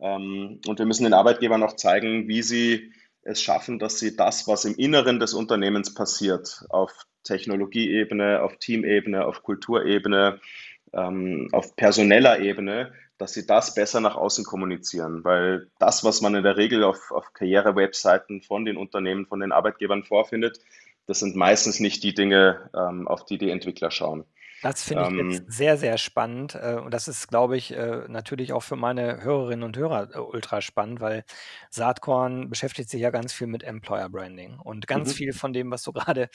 Ähm, 0.00 0.60
und 0.66 0.78
wir 0.78 0.86
müssen 0.86 1.04
den 1.04 1.14
Arbeitgebern 1.14 1.62
auch 1.62 1.76
zeigen, 1.76 2.28
wie 2.28 2.42
sie 2.42 2.92
es 3.22 3.42
schaffen, 3.42 3.78
dass 3.78 3.98
sie 3.98 4.16
das, 4.16 4.46
was 4.46 4.64
im 4.64 4.76
Inneren 4.76 5.18
des 5.18 5.34
Unternehmens 5.34 5.94
passiert, 5.94 6.64
auf 6.68 6.92
Technologieebene, 7.24 8.42
auf 8.42 8.56
Teamebene, 8.58 9.24
auf 9.24 9.42
Kulturebene, 9.42 10.40
ähm, 10.92 11.48
auf 11.52 11.74
personeller 11.76 12.38
Ebene, 12.40 12.92
dass 13.18 13.32
sie 13.32 13.46
das 13.46 13.74
besser 13.74 14.00
nach 14.00 14.16
außen 14.16 14.44
kommunizieren, 14.44 15.24
weil 15.24 15.68
das, 15.78 16.04
was 16.04 16.20
man 16.20 16.34
in 16.34 16.44
der 16.44 16.56
Regel 16.56 16.84
auf, 16.84 17.10
auf 17.10 17.32
Karriere-Webseiten 17.32 18.42
von 18.42 18.64
den 18.64 18.76
Unternehmen, 18.76 19.26
von 19.26 19.40
den 19.40 19.52
Arbeitgebern 19.52 20.04
vorfindet, 20.04 20.60
das 21.06 21.20
sind 21.20 21.36
meistens 21.36 21.80
nicht 21.80 22.02
die 22.02 22.14
Dinge, 22.14 22.70
ähm, 22.74 23.08
auf 23.08 23.24
die 23.24 23.38
die 23.38 23.50
Entwickler 23.50 23.90
schauen. 23.90 24.24
Das 24.62 24.82
finde 24.82 25.04
ich 25.04 25.08
ähm, 25.10 25.30
jetzt 25.30 25.52
sehr, 25.52 25.76
sehr 25.76 25.98
spannend. 25.98 26.54
Äh, 26.54 26.76
und 26.76 26.92
das 26.92 27.08
ist, 27.08 27.28
glaube 27.28 27.56
ich, 27.56 27.72
äh, 27.72 28.04
natürlich 28.08 28.52
auch 28.52 28.62
für 28.62 28.76
meine 28.76 29.22
Hörerinnen 29.22 29.64
und 29.64 29.76
Hörer 29.76 30.14
äh, 30.14 30.18
ultra 30.18 30.60
spannend, 30.60 31.00
weil 31.00 31.24
Saatkorn 31.70 32.48
beschäftigt 32.48 32.90
sich 32.90 33.00
ja 33.00 33.10
ganz 33.10 33.32
viel 33.32 33.46
mit 33.46 33.62
Employer 33.62 34.08
Branding. 34.08 34.58
Und 34.58 34.86
ganz 34.86 35.10
mhm. 35.10 35.14
viel 35.14 35.32
von 35.32 35.52
dem, 35.52 35.70
was 35.70 35.82
du 35.82 35.92
gerade, 35.92 36.28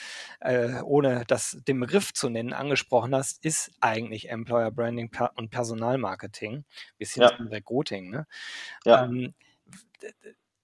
ohne 0.83 1.23
das, 1.27 1.57
den 1.67 1.79
Begriff 1.79 2.13
zu 2.13 2.29
nennen, 2.29 2.53
angesprochen 2.53 3.15
hast, 3.15 3.43
ist 3.43 3.71
eigentlich 3.79 4.29
Employer 4.29 4.71
Branding 4.71 5.11
und 5.35 5.49
Personalmarketing, 5.49 6.65
bis 6.97 7.13
hin 7.13 7.23
ja. 7.23 7.35
zum 7.35 7.47
Recruiting. 7.47 8.09
Ne? 8.09 8.27
Ja. 8.85 9.05
Ähm, 9.05 9.33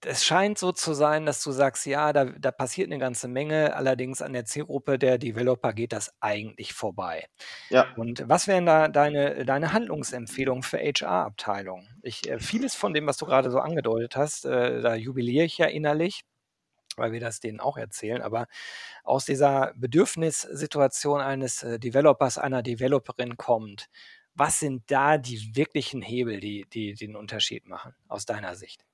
es 0.05 0.23
scheint 0.23 0.57
so 0.57 0.71
zu 0.71 0.93
sein, 0.93 1.25
dass 1.25 1.43
du 1.43 1.51
sagst, 1.51 1.85
ja, 1.85 2.13
da, 2.13 2.25
da 2.25 2.51
passiert 2.51 2.87
eine 2.89 2.99
ganze 2.99 3.27
Menge, 3.27 3.75
allerdings 3.75 4.21
an 4.21 4.33
der 4.33 4.45
Zielgruppe 4.45 4.99
der 4.99 5.17
Developer 5.17 5.73
geht 5.73 5.91
das 5.93 6.13
eigentlich 6.19 6.73
vorbei. 6.73 7.27
Ja. 7.69 7.93
Und 7.95 8.23
was 8.27 8.47
wären 8.47 8.65
da 8.65 8.87
deine, 8.87 9.45
deine 9.45 9.73
Handlungsempfehlungen 9.73 10.63
für 10.63 10.77
HR-Abteilungen? 10.77 11.87
äh, 12.27 12.39
vieles 12.39 12.75
von 12.75 12.93
dem, 12.93 13.07
was 13.07 13.17
du 13.17 13.25
gerade 13.25 13.49
so 13.49 13.59
angedeutet 13.59 14.15
hast, 14.15 14.45
äh, 14.45 14.81
da 14.81 14.95
jubiliere 14.95 15.45
ich 15.45 15.57
ja 15.57 15.65
innerlich, 15.65 16.21
weil 16.95 17.11
wir 17.11 17.19
das 17.19 17.39
denen 17.39 17.59
auch 17.59 17.77
erzählen, 17.77 18.21
aber 18.21 18.47
aus 19.03 19.25
dieser 19.25 19.73
Bedürfnissituation 19.75 21.21
eines 21.21 21.63
äh, 21.63 21.79
Developers, 21.79 22.37
einer 22.37 22.63
Developerin 22.63 23.37
kommt, 23.37 23.87
was 24.35 24.59
sind 24.59 24.83
da 24.91 25.17
die 25.17 25.55
wirklichen 25.55 26.01
Hebel, 26.03 26.39
die, 26.39 26.65
die 26.71 26.93
den 26.93 27.15
Unterschied 27.15 27.67
machen, 27.67 27.95
aus 28.07 28.25
deiner 28.25 28.55
Sicht? 28.55 28.85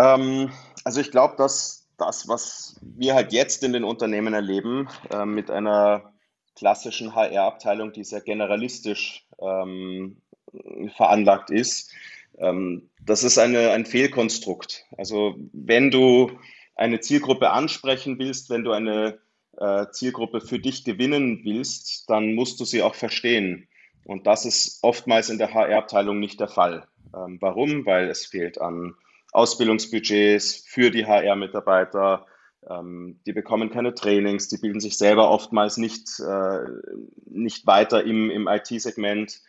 Ähm, 0.00 0.50
also 0.84 1.00
ich 1.00 1.10
glaube, 1.10 1.34
dass 1.36 1.86
das, 1.98 2.28
was 2.28 2.76
wir 2.80 3.14
halt 3.14 3.32
jetzt 3.32 3.62
in 3.62 3.72
den 3.72 3.84
Unternehmen 3.84 4.32
erleben, 4.32 4.88
äh, 5.12 5.26
mit 5.26 5.50
einer 5.50 6.12
klassischen 6.56 7.14
HR-Abteilung, 7.14 7.92
die 7.92 8.04
sehr 8.04 8.22
generalistisch 8.22 9.26
ähm, 9.40 10.16
veranlagt 10.96 11.50
ist, 11.50 11.92
ähm, 12.38 12.88
das 13.04 13.22
ist 13.22 13.38
eine, 13.38 13.70
ein 13.70 13.86
Fehlkonstrukt. 13.86 14.86
Also 14.96 15.36
wenn 15.52 15.90
du 15.90 16.32
eine 16.74 17.00
Zielgruppe 17.00 17.50
ansprechen 17.50 18.18
willst, 18.18 18.50
wenn 18.50 18.64
du 18.64 18.72
eine 18.72 19.18
äh, 19.58 19.86
Zielgruppe 19.92 20.40
für 20.40 20.58
dich 20.58 20.84
gewinnen 20.84 21.42
willst, 21.44 22.08
dann 22.08 22.34
musst 22.34 22.58
du 22.60 22.64
sie 22.64 22.82
auch 22.82 22.94
verstehen. 22.94 23.68
Und 24.04 24.26
das 24.26 24.46
ist 24.46 24.78
oftmals 24.82 25.28
in 25.28 25.38
der 25.38 25.52
HR-Abteilung 25.52 26.18
nicht 26.18 26.40
der 26.40 26.48
Fall. 26.48 26.86
Ähm, 27.14 27.36
warum? 27.40 27.84
Weil 27.84 28.08
es 28.08 28.26
fehlt 28.26 28.60
an 28.60 28.94
Ausbildungsbudgets 29.32 30.64
für 30.66 30.90
die 30.90 31.06
HR-Mitarbeiter. 31.06 32.26
Ähm, 32.68 33.20
die 33.26 33.32
bekommen 33.32 33.70
keine 33.70 33.94
Trainings, 33.94 34.48
die 34.48 34.58
bilden 34.58 34.80
sich 34.80 34.98
selber 34.98 35.30
oftmals 35.30 35.76
nicht, 35.76 36.20
äh, 36.20 36.60
nicht 37.26 37.66
weiter 37.66 38.04
im, 38.04 38.30
im 38.30 38.48
IT-Segment. 38.48 39.40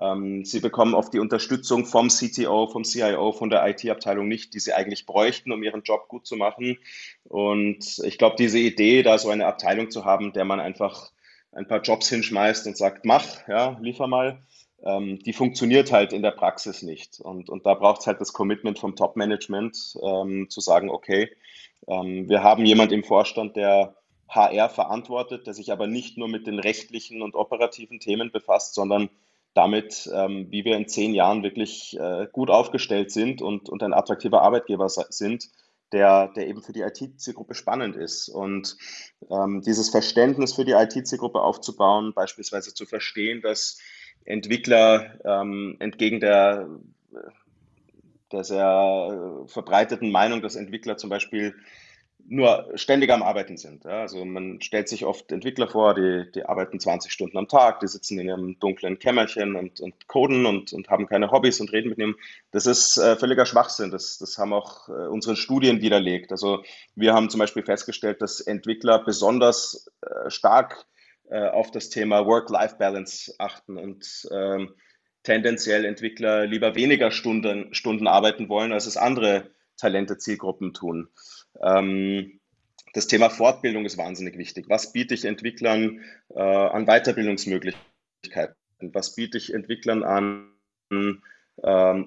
Ähm, 0.00 0.44
sie 0.44 0.60
bekommen 0.60 0.94
oft 0.94 1.12
die 1.12 1.18
Unterstützung 1.18 1.86
vom 1.86 2.08
CTO, 2.08 2.68
vom 2.68 2.84
CIO, 2.84 3.32
von 3.32 3.50
der 3.50 3.66
IT-Abteilung 3.66 4.28
nicht, 4.28 4.54
die 4.54 4.60
sie 4.60 4.72
eigentlich 4.72 5.06
bräuchten, 5.06 5.50
um 5.50 5.62
ihren 5.62 5.82
Job 5.82 6.08
gut 6.08 6.26
zu 6.26 6.36
machen. 6.36 6.78
Und 7.24 7.98
ich 8.04 8.18
glaube, 8.18 8.36
diese 8.38 8.58
Idee, 8.58 9.02
da 9.02 9.18
so 9.18 9.30
eine 9.30 9.46
Abteilung 9.46 9.90
zu 9.90 10.04
haben, 10.04 10.32
der 10.32 10.44
man 10.44 10.60
einfach 10.60 11.10
ein 11.52 11.66
paar 11.66 11.80
Jobs 11.80 12.08
hinschmeißt 12.08 12.66
und 12.66 12.76
sagt, 12.76 13.04
mach, 13.04 13.48
ja, 13.48 13.78
liefer 13.80 14.06
mal, 14.06 14.42
ähm, 14.84 15.18
die 15.20 15.32
funktioniert 15.32 15.92
halt 15.92 16.12
in 16.12 16.22
der 16.22 16.30
Praxis 16.30 16.82
nicht. 16.82 17.20
Und, 17.20 17.50
und 17.50 17.66
da 17.66 17.74
braucht 17.74 18.00
es 18.00 18.06
halt 18.06 18.20
das 18.20 18.32
Commitment 18.32 18.78
vom 18.78 18.96
Top-Management, 18.96 19.98
ähm, 20.02 20.46
zu 20.48 20.60
sagen, 20.60 20.90
okay, 20.90 21.30
ähm, 21.86 22.28
wir 22.28 22.42
haben 22.42 22.64
jemand 22.64 22.92
im 22.92 23.04
Vorstand, 23.04 23.56
der 23.56 23.96
HR 24.28 24.68
verantwortet, 24.68 25.46
der 25.46 25.54
sich 25.54 25.72
aber 25.72 25.86
nicht 25.86 26.18
nur 26.18 26.28
mit 26.28 26.46
den 26.46 26.58
rechtlichen 26.58 27.22
und 27.22 27.34
operativen 27.34 27.98
Themen 27.98 28.30
befasst, 28.30 28.74
sondern 28.74 29.08
damit, 29.54 30.08
ähm, 30.14 30.46
wie 30.50 30.64
wir 30.64 30.76
in 30.76 30.86
zehn 30.86 31.14
Jahren 31.14 31.42
wirklich 31.42 31.98
äh, 31.98 32.26
gut 32.30 32.50
aufgestellt 32.50 33.10
sind 33.10 33.42
und, 33.42 33.68
und 33.68 33.82
ein 33.82 33.94
attraktiver 33.94 34.42
Arbeitgeber 34.42 34.88
sind, 34.88 35.48
der, 35.92 36.28
der 36.28 36.48
eben 36.48 36.62
für 36.62 36.72
die 36.72 36.82
IT-Zielgruppe 36.82 37.54
spannend 37.54 37.96
ist. 37.96 38.28
Und 38.28 38.76
ähm, 39.30 39.62
dieses 39.62 39.88
Verständnis 39.88 40.52
für 40.52 40.66
die 40.66 40.72
IT-Zielgruppe 40.72 41.40
aufzubauen, 41.40 42.12
beispielsweise 42.14 42.74
zu 42.74 42.84
verstehen, 42.84 43.40
dass 43.40 43.78
Entwickler 44.24 45.14
ähm, 45.24 45.76
entgegen 45.78 46.20
der, 46.20 46.68
der 48.32 48.44
sehr 48.44 49.44
verbreiteten 49.46 50.10
Meinung, 50.10 50.42
dass 50.42 50.56
Entwickler 50.56 50.96
zum 50.96 51.10
Beispiel 51.10 51.54
nur 52.30 52.68
ständig 52.74 53.10
am 53.10 53.22
Arbeiten 53.22 53.56
sind. 53.56 53.84
Ja. 53.84 54.02
Also 54.02 54.24
man 54.24 54.60
stellt 54.60 54.88
sich 54.88 55.04
oft 55.04 55.32
Entwickler 55.32 55.66
vor, 55.66 55.94
die, 55.94 56.30
die 56.34 56.44
arbeiten 56.44 56.78
20 56.78 57.10
Stunden 57.10 57.38
am 57.38 57.48
Tag, 57.48 57.80
die 57.80 57.88
sitzen 57.88 58.18
in 58.18 58.28
ihrem 58.28 58.58
dunklen 58.58 58.98
Kämmerchen 58.98 59.56
und, 59.56 59.80
und 59.80 60.08
coden 60.08 60.44
und, 60.44 60.72
und 60.72 60.90
haben 60.90 61.06
keine 61.06 61.30
Hobbys 61.30 61.60
und 61.60 61.72
reden 61.72 61.88
mit 61.88 61.98
ihm. 61.98 62.16
Das 62.50 62.66
ist 62.66 62.98
äh, 62.98 63.16
völliger 63.16 63.46
Schwachsinn. 63.46 63.90
Das, 63.90 64.18
das 64.18 64.36
haben 64.36 64.52
auch 64.52 64.88
äh, 64.88 64.92
unsere 64.92 65.36
Studien 65.36 65.80
widerlegt. 65.80 66.30
Also 66.30 66.62
wir 66.94 67.14
haben 67.14 67.30
zum 67.30 67.38
Beispiel 67.38 67.62
festgestellt, 67.62 68.20
dass 68.20 68.40
Entwickler 68.40 69.02
besonders 69.02 69.90
äh, 70.02 70.30
stark 70.30 70.74
äh, 70.82 70.97
auf 71.36 71.70
das 71.70 71.90
Thema 71.90 72.26
Work-Life-Balance 72.26 73.34
achten 73.38 73.76
und 73.76 74.28
ähm, 74.32 74.74
tendenziell 75.22 75.84
Entwickler 75.84 76.46
lieber 76.46 76.74
weniger 76.74 77.10
Stunden, 77.10 77.74
Stunden 77.74 78.06
arbeiten 78.06 78.48
wollen, 78.48 78.72
als 78.72 78.86
es 78.86 78.96
andere 78.96 79.50
Talente-Zielgruppen 79.76 80.72
tun. 80.72 81.08
Ähm, 81.62 82.40
das 82.94 83.06
Thema 83.06 83.28
Fortbildung 83.30 83.84
ist 83.84 83.98
wahnsinnig 83.98 84.38
wichtig. 84.38 84.66
Was 84.68 84.92
biete 84.92 85.14
ich 85.14 85.24
Entwicklern 85.24 86.00
äh, 86.34 86.40
an 86.40 86.86
Weiterbildungsmöglichkeiten? 86.86 88.54
Was 88.80 89.14
biete 89.14 89.36
ich 89.36 89.52
Entwicklern 89.52 90.02
an 90.04 90.52
ähm, 90.90 91.22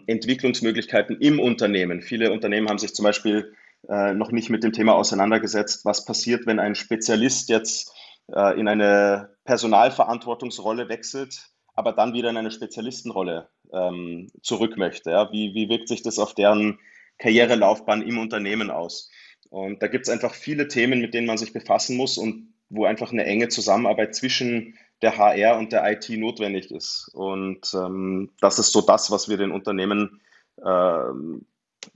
Entwicklungsmöglichkeiten 0.08 1.20
im 1.20 1.40
Unternehmen? 1.40 2.02
Viele 2.02 2.32
Unternehmen 2.32 2.70
haben 2.70 2.80
sich 2.80 2.96
zum 2.96 3.04
Beispiel 3.04 3.54
äh, 3.90 4.14
noch 4.14 4.32
nicht 4.32 4.50
mit 4.50 4.64
dem 4.64 4.74
Thema 4.74 4.94
auseinandergesetzt, 4.94 5.86
was 5.86 6.06
passiert, 6.06 6.46
wenn 6.46 6.60
ein 6.60 6.76
Spezialist 6.76 7.50
jetzt 7.50 7.94
äh, 8.28 8.60
in 8.60 8.68
eine 8.68 9.36
Personalverantwortungsrolle 9.46 10.90
wechselt, 10.90 11.50
aber 11.74 11.94
dann 11.94 12.14
wieder 12.14 12.30
in 12.30 12.38
eine 12.38 12.52
Spezialistenrolle 12.52 13.50
ähm, 13.74 14.28
zurück 14.42 14.78
möchte. 14.78 15.12
Ja? 15.12 15.32
Wie, 15.32 15.54
wie 15.54 15.70
wirkt 15.70 15.88
sich 15.88 16.04
das 16.04 16.20
auf 16.20 16.34
deren 16.34 16.80
Karrierelaufbahn 17.18 18.02
im 18.02 18.18
Unternehmen 18.20 18.72
aus? 18.72 19.10
Und 19.50 19.82
da 19.82 19.88
gibt 19.88 20.08
es 20.08 20.14
einfach 20.14 20.34
viele 20.34 20.68
Themen, 20.68 21.02
mit 21.02 21.14
denen 21.14 21.28
man 21.28 21.38
sich 21.38 21.54
befassen 21.54 21.98
muss 21.98 22.18
und 22.18 22.54
wo 22.70 22.86
einfach 22.86 23.12
eine 23.12 23.26
enge 23.26 23.50
Zusammenarbeit 23.50 24.16
zwischen 24.16 24.78
der 25.02 25.18
HR 25.18 25.58
und 25.58 25.72
der 25.72 25.90
IT 25.92 26.10
notwendig 26.10 26.72
ist. 26.72 27.10
Und 27.14 27.74
ähm, 27.74 28.32
das 28.40 28.60
ist 28.60 28.72
so 28.72 28.82
das, 28.82 29.12
was 29.12 29.28
wir 29.28 29.38
den 29.38 29.52
Unternehmen 29.52 30.22
äh, 30.58 31.10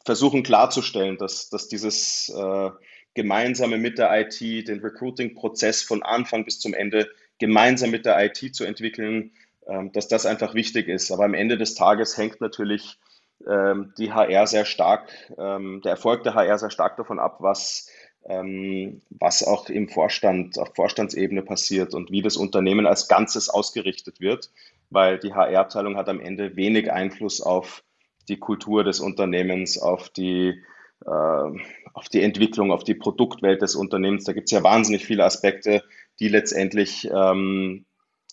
versuchen 0.04 0.44
klarzustellen, 0.44 1.18
dass, 1.18 1.50
dass 1.50 1.68
dieses 1.68 2.30
äh, 2.30 2.70
gemeinsame 3.15 3.78
mit 3.78 3.97
der 3.97 4.12
IT, 4.19 4.67
den 4.67 4.80
Recruiting-Prozess 4.80 5.82
von 5.82 6.04
Anfang 6.04 6.45
bis 6.45 6.60
zum 6.60 6.73
Ende 6.73 7.10
gemeinsam 7.39 7.91
mit 7.91 8.06
der 8.06 8.23
IT 8.23 8.56
zu 8.56 8.63
entwickeln, 8.63 9.32
äh, 9.65 9.89
dass 9.91 10.08
das 10.08 10.25
einfach 10.25 10.54
wichtig 10.54 10.88
ist. 10.88 11.12
Aber 11.12 11.25
am 11.25 11.34
Ende 11.34 11.58
des 11.58 11.75
Tages 11.75 12.17
hängt 12.17 12.41
natürlich 12.41 12.99
ähm, 13.47 13.93
die 13.97 14.13
HR 14.13 14.47
sehr 14.47 14.65
stark, 14.65 15.10
ähm, 15.38 15.82
der 15.84 15.91
Erfolg 15.91 16.23
der 16.23 16.36
HR 16.36 16.58
sehr 16.58 16.69
stark 16.69 16.97
davon 16.97 17.19
ab, 17.19 17.38
was, 17.39 17.89
ähm, 18.25 19.01
was 19.10 19.43
auch 19.43 19.69
im 19.69 19.89
Vorstand, 19.89 20.58
auf 20.58 20.73
Vorstandsebene 20.75 21.41
passiert 21.41 21.93
und 21.93 22.12
wie 22.12 22.21
das 22.21 22.38
Unternehmen 22.38 22.86
als 22.86 23.08
Ganzes 23.08 23.49
ausgerichtet 23.49 24.19
wird, 24.19 24.51
weil 24.89 25.19
die 25.19 25.34
HR-Abteilung 25.34 25.97
hat 25.97 26.10
am 26.10 26.19
Ende 26.19 26.56
wenig 26.56 26.91
Einfluss 26.91 27.41
auf 27.41 27.84
die 28.28 28.38
Kultur 28.38 28.84
des 28.84 28.99
Unternehmens, 28.99 29.78
auf 29.78 30.10
die, 30.10 30.63
auf 31.03 32.10
die 32.10 32.21
Entwicklung, 32.21 32.71
auf 32.71 32.84
die 32.84 32.95
Produktwelt 32.95 33.62
des 33.62 33.75
Unternehmens. 33.75 34.23
Da 34.23 34.34
gibt 34.34 34.47
es 34.47 34.51
ja 34.51 34.63
wahnsinnig 34.63 35.05
viele 35.05 35.23
Aspekte, 35.23 35.84
die 36.19 36.29
letztendlich 36.29 37.10
ähm, 37.13 37.86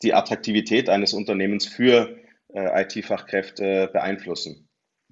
die 0.02 0.14
Attraktivität 0.14 0.88
eines 0.88 1.12
Unternehmens 1.12 1.66
für 1.66 2.16
äh, 2.52 2.82
IT-Fachkräfte 2.82 3.88
beeinflussen. 3.92 4.68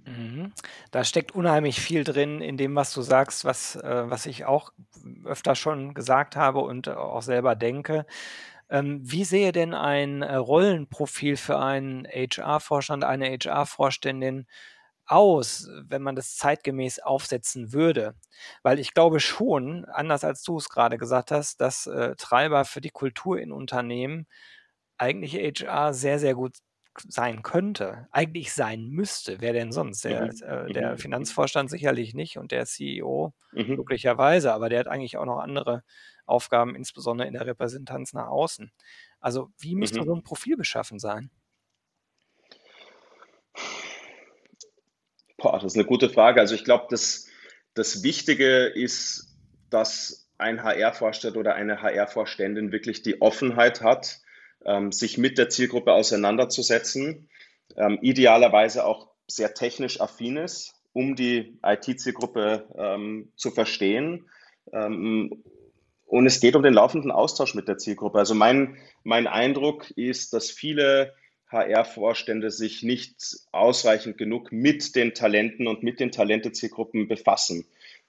Mhm. 0.07 0.53
Da 0.91 1.05
steckt 1.05 1.33
unheimlich 1.35 1.81
viel 1.81 2.05
drin 2.05 2.41
in 2.41 2.57
dem, 2.57 2.75
was 2.75 2.93
du 2.93 3.03
sagst, 3.03 3.45
was, 3.45 3.77
äh, 3.77 4.11
was 4.11 4.27
ich 4.27 4.45
auch 4.45 4.73
öfter 5.25 5.55
schon 5.55 5.95
gesagt 5.95 6.37
habe 6.37 6.61
und 6.61 6.89
auch 6.89 7.23
selber 7.23 7.55
denke. 7.55 8.07
Ähm, 8.71 9.01
wie 9.03 9.25
sehe 9.25 9.53
denn 9.53 9.75
ein 9.75 10.23
äh, 10.23 10.37
Rollenprofil 10.37 11.37
für 11.37 11.59
einen 11.59 12.07
HR-Vorstand, 12.07 13.05
eine 13.05 13.27
HR-Vorständin 13.27 14.47
aus, 15.11 15.69
wenn 15.89 16.03
man 16.03 16.17
das 16.17 16.37
zeitgemäß 16.37 17.01
aufsetzen 17.01 17.73
würde? 17.73 18.15
Weil 18.63 18.79
ich 18.79 18.95
glaube 18.95 19.21
schon, 19.21 19.85
anders 19.87 20.25
als 20.25 20.43
du 20.43 20.57
es 20.57 20.69
gerade 20.69 20.99
gesagt 20.99 21.31
hast, 21.31 21.61
dass 21.61 21.87
äh, 21.87 22.15
Treiber 22.17 22.65
für 22.65 22.81
die 22.81 22.91
Kultur 22.91 23.39
in 23.39 23.53
Unternehmen 23.53 24.27
eigentlich 24.99 25.35
HR 25.35 25.95
sehr, 25.95 26.19
sehr 26.19 26.35
gut 26.35 26.59
sein 27.09 27.43
könnte, 27.43 28.09
eigentlich 28.11 28.53
sein 28.53 28.89
müsste. 28.89 29.41
Wer 29.41 29.53
denn 29.53 29.73
sonst? 29.73 30.05
Der, 30.05 30.27
mhm. 30.27 30.31
äh, 30.43 30.73
der 30.73 30.93
mhm. 30.93 30.99
Finanzvorstand 30.99 31.71
sicherlich 31.71 32.15
nicht 32.15 32.37
und 32.37 32.53
der 32.53 32.67
CEO 32.67 33.33
mhm. 33.53 33.77
möglicherweise, 33.77 34.53
aber 34.53 34.69
der 34.69 34.81
hat 34.81 34.89
eigentlich 34.89 35.17
auch 35.17 35.25
noch 35.25 35.39
andere 35.39 35.83
Aufgaben, 36.27 36.75
insbesondere 36.75 37.27
in 37.27 37.35
der 37.35 37.47
Repräsentanz 37.47 38.13
nach 38.13 38.29
außen. 38.29 38.73
Also 39.21 39.51
wie 39.59 39.75
müsste 39.75 40.01
mhm. 40.01 40.07
so 40.07 40.15
ein 40.15 40.23
Profil 40.23 40.57
beschaffen 40.57 40.99
sein? 40.99 41.31
Boah, 45.41 45.55
das 45.55 45.73
ist 45.73 45.77
eine 45.77 45.87
gute 45.87 46.11
Frage. 46.11 46.41
Also 46.41 46.55
ich 46.55 46.65
glaube, 46.65 46.87
das, 46.91 47.27
das 47.75 48.03
Wichtige 48.03 48.67
ist, 48.67 49.35
dass 49.71 50.29
ein 50.37 50.63
HR-Vorstand 50.63 51.37
oder 51.37 51.55
eine 51.55 51.83
HR-Vorständin 51.83 52.73
wirklich 52.73 53.03
die 53.03 53.23
Offenheit 53.23 53.81
hat, 53.81 54.21
ähm, 54.67 54.93
sich 54.93 55.17
mit 55.17 55.39
der 55.39 55.49
Zielgruppe 55.49 55.93
auseinanderzusetzen, 55.93 57.29
ähm, 57.77 57.99
idealerweise 58.03 58.85
auch 58.85 59.09
sehr 59.27 59.55
technisch 59.55 60.01
affin 60.01 60.37
ist, 60.37 60.75
um 60.93 61.17
die 61.17 61.59
IT-Zielgruppe 61.65 62.69
ähm, 62.77 63.33
zu 63.37 63.51
verstehen. 63.51 64.29
Ähm, 64.73 65.43
und 66.07 66.27
es 66.27 66.41
geht 66.41 66.57
um 66.57 66.63
den 66.63 66.75
laufenden 66.75 67.13
Austausch 67.13 67.55
mit 67.55 67.69
der 67.69 67.79
Zielgruppe. 67.79 68.19
Also 68.19 68.35
mein, 68.35 68.77
mein 69.05 69.27
Eindruck 69.27 69.91
ist, 69.93 70.35
dass 70.35 70.51
viele 70.51 71.15
HR-Vorstände 71.51 72.51
sich 72.51 72.83
nicht 72.83 73.15
ausreichend 73.53 74.19
genug 74.19 74.53
mit 74.53 74.95
den 74.95 75.15
Talenten 75.15 75.67
und 75.67 75.83
mit 75.83 76.01
den 76.01 76.13
Talente-Zielgruppen 76.13 77.09
befassen. 77.09 77.67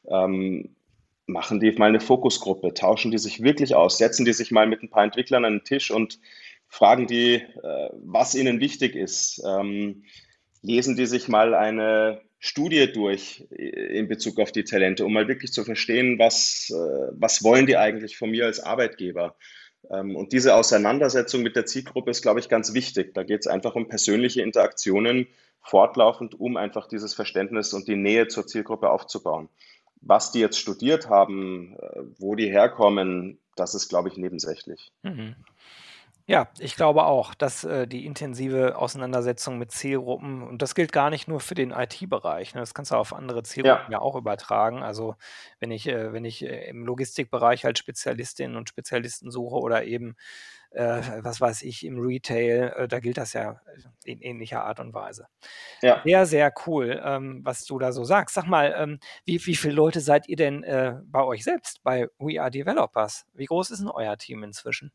Ähm, 0.07 0.75
machen 1.25 1.59
die 1.59 1.71
mal 1.71 1.89
eine 1.89 1.99
Fokusgruppe, 1.99 2.73
tauschen 2.73 3.11
die 3.11 3.17
sich 3.17 3.41
wirklich 3.41 3.75
aus, 3.75 3.97
setzen 3.97 4.25
die 4.25 4.33
sich 4.33 4.51
mal 4.51 4.67
mit 4.67 4.83
ein 4.83 4.89
paar 4.89 5.03
Entwicklern 5.03 5.45
an 5.45 5.53
den 5.59 5.63
Tisch 5.63 5.91
und 5.91 6.19
fragen 6.67 7.07
die, 7.07 7.35
äh, 7.35 7.89
was 8.03 8.35
ihnen 8.35 8.59
wichtig 8.59 8.95
ist. 8.95 9.41
Ähm, 9.45 10.03
lesen 10.61 10.95
die 10.95 11.05
sich 11.05 11.27
mal 11.27 11.53
eine 11.53 12.21
Studie 12.39 12.91
durch 12.91 13.45
in 13.51 14.07
Bezug 14.07 14.39
auf 14.39 14.51
die 14.51 14.63
Talente, 14.63 15.05
um 15.05 15.13
mal 15.13 15.27
wirklich 15.27 15.51
zu 15.51 15.63
verstehen, 15.63 16.17
was, 16.17 16.71
äh, 16.71 17.11
was 17.13 17.43
wollen 17.43 17.67
die 17.67 17.77
eigentlich 17.77 18.17
von 18.17 18.31
mir 18.31 18.45
als 18.45 18.59
Arbeitgeber. 18.59 19.35
Ähm, 19.89 20.15
und 20.15 20.33
diese 20.33 20.55
Auseinandersetzung 20.55 21.41
mit 21.41 21.55
der 21.55 21.65
Zielgruppe 21.65 22.11
ist, 22.11 22.21
glaube 22.21 22.39
ich, 22.39 22.49
ganz 22.49 22.73
wichtig. 22.73 23.13
Da 23.13 23.23
geht 23.23 23.41
es 23.41 23.47
einfach 23.47 23.75
um 23.75 23.87
persönliche 23.87 24.41
Interaktionen 24.41 25.27
fortlaufend, 25.61 26.39
um 26.39 26.57
einfach 26.57 26.87
dieses 26.87 27.13
Verständnis 27.13 27.73
und 27.73 27.87
die 27.87 27.95
Nähe 27.95 28.27
zur 28.27 28.47
Zielgruppe 28.47 28.89
aufzubauen. 28.89 29.49
Was 30.01 30.31
die 30.31 30.39
jetzt 30.39 30.57
studiert 30.57 31.09
haben, 31.09 31.77
äh, 31.79 32.01
wo 32.17 32.35
die 32.35 32.49
herkommen, 32.49 33.39
das 33.55 33.75
ist, 33.75 33.89
glaube 33.89 34.09
ich, 34.09 34.17
nebensächlich. 34.17 34.91
Mhm. 35.03 35.35
Ja, 36.31 36.47
ich 36.59 36.77
glaube 36.77 37.03
auch, 37.03 37.35
dass 37.35 37.65
äh, 37.65 37.85
die 37.87 38.05
intensive 38.05 38.77
Auseinandersetzung 38.77 39.57
mit 39.57 39.71
Zielgruppen, 39.71 40.43
und 40.43 40.61
das 40.61 40.75
gilt 40.75 40.93
gar 40.93 41.09
nicht 41.09 41.27
nur 41.27 41.41
für 41.41 41.55
den 41.55 41.71
IT-Bereich, 41.71 42.55
ne, 42.55 42.61
das 42.61 42.73
kannst 42.73 42.91
du 42.91 42.95
auf 42.95 43.11
andere 43.11 43.43
Zielgruppen 43.43 43.91
ja, 43.91 43.97
ja 43.97 43.99
auch 43.99 44.15
übertragen. 44.15 44.81
Also 44.81 45.15
wenn 45.59 45.71
ich, 45.71 45.89
äh, 45.89 46.13
wenn 46.13 46.23
ich 46.23 46.41
äh, 46.45 46.69
im 46.69 46.85
Logistikbereich 46.85 47.65
halt 47.65 47.77
Spezialistinnen 47.77 48.55
und 48.55 48.69
Spezialisten 48.69 49.29
suche 49.29 49.55
oder 49.57 49.83
eben, 49.83 50.15
äh, 50.69 51.01
was 51.19 51.41
weiß 51.41 51.63
ich, 51.63 51.85
im 51.85 51.99
Retail, 51.99 52.75
äh, 52.77 52.87
da 52.87 53.01
gilt 53.01 53.17
das 53.17 53.33
ja 53.33 53.59
in 54.05 54.21
ähnlicher 54.21 54.63
Art 54.63 54.79
und 54.79 54.93
Weise. 54.93 55.27
Ja. 55.81 56.01
Sehr, 56.05 56.25
sehr 56.25 56.53
cool, 56.65 57.01
ähm, 57.03 57.41
was 57.43 57.65
du 57.65 57.77
da 57.77 57.91
so 57.91 58.05
sagst. 58.05 58.35
Sag 58.35 58.45
mal, 58.45 58.73
ähm, 58.77 58.99
wie, 59.25 59.45
wie 59.45 59.55
viele 59.57 59.73
Leute 59.73 59.99
seid 59.99 60.29
ihr 60.29 60.37
denn 60.37 60.63
äh, 60.63 60.95
bei 61.03 61.25
euch 61.25 61.43
selbst, 61.43 61.83
bei 61.83 62.07
We 62.19 62.41
Are 62.41 62.51
Developers? 62.51 63.25
Wie 63.33 63.47
groß 63.47 63.71
ist 63.71 63.79
denn 63.79 63.89
euer 63.89 64.17
Team 64.17 64.43
inzwischen? 64.43 64.93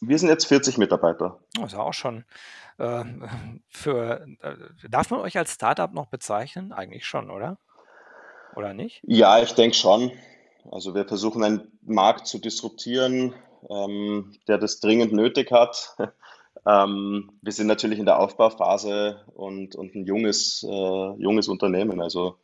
Wir 0.00 0.18
sind 0.18 0.28
jetzt 0.30 0.46
40 0.46 0.78
Mitarbeiter. 0.78 1.38
Das 1.54 1.66
ist 1.66 1.72
ja 1.72 1.80
auch 1.80 1.94
schon 1.94 2.24
äh, 2.78 3.04
für. 3.68 4.26
Äh, 4.40 4.54
darf 4.88 5.10
man 5.10 5.20
euch 5.20 5.36
als 5.36 5.52
Startup 5.52 5.92
noch 5.92 6.06
bezeichnen? 6.06 6.72
Eigentlich 6.72 7.06
schon, 7.06 7.30
oder? 7.30 7.58
Oder 8.56 8.74
nicht? 8.74 9.02
Ja, 9.04 9.42
ich 9.42 9.52
denke 9.52 9.76
schon. 9.76 10.12
Also 10.70 10.94
wir 10.94 11.06
versuchen 11.06 11.44
einen 11.44 11.78
Markt 11.82 12.26
zu 12.26 12.38
disruptieren, 12.38 13.34
ähm, 13.68 14.34
der 14.48 14.58
das 14.58 14.80
dringend 14.80 15.12
nötig 15.12 15.50
hat. 15.52 15.96
ähm, 16.66 17.32
wir 17.42 17.52
sind 17.52 17.66
natürlich 17.66 17.98
in 17.98 18.06
der 18.06 18.18
Aufbauphase 18.18 19.24
und, 19.34 19.76
und 19.76 19.94
ein 19.94 20.06
junges, 20.06 20.62
äh, 20.62 21.12
junges 21.22 21.48
Unternehmen. 21.48 22.00
Also 22.00 22.24
wir 22.24 22.34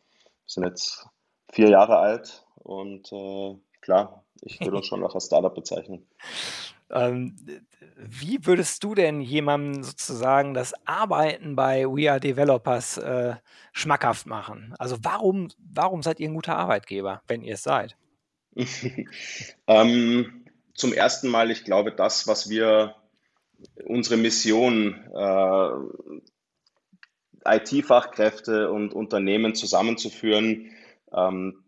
sind 0.46 0.64
jetzt 0.64 1.06
vier 1.50 1.70
Jahre 1.70 1.98
alt 1.98 2.44
und 2.56 3.10
äh, 3.12 3.56
klar, 3.80 4.24
ich 4.42 4.60
würde 4.60 4.76
uns 4.76 4.86
schon 4.88 5.00
noch 5.00 5.14
als 5.14 5.26
Startup 5.26 5.54
bezeichnen. 5.54 6.06
Ähm, 6.90 7.36
wie 7.96 8.44
würdest 8.46 8.84
du 8.84 8.94
denn 8.94 9.20
jemandem 9.20 9.82
sozusagen 9.82 10.54
das 10.54 10.74
Arbeiten 10.86 11.56
bei 11.56 11.84
We 11.84 12.10
Are 12.10 12.20
Developers 12.20 12.98
äh, 12.98 13.36
schmackhaft 13.72 14.26
machen? 14.26 14.74
Also 14.78 14.98
warum, 15.02 15.48
warum 15.58 16.02
seid 16.02 16.20
ihr 16.20 16.28
ein 16.28 16.34
guter 16.34 16.56
Arbeitgeber, 16.56 17.22
wenn 17.26 17.42
ihr 17.42 17.54
es 17.54 17.62
seid? 17.62 17.96
ähm, 19.66 20.44
zum 20.74 20.92
ersten 20.92 21.28
Mal, 21.28 21.50
ich 21.50 21.64
glaube, 21.64 21.92
das, 21.92 22.26
was 22.28 22.48
wir, 22.48 22.94
unsere 23.84 24.16
Mission, 24.16 25.04
äh, 25.14 25.70
IT-Fachkräfte 27.46 28.70
und 28.70 28.92
Unternehmen 28.92 29.54
zusammenzuführen, 29.54 30.70
ähm, 31.12 31.64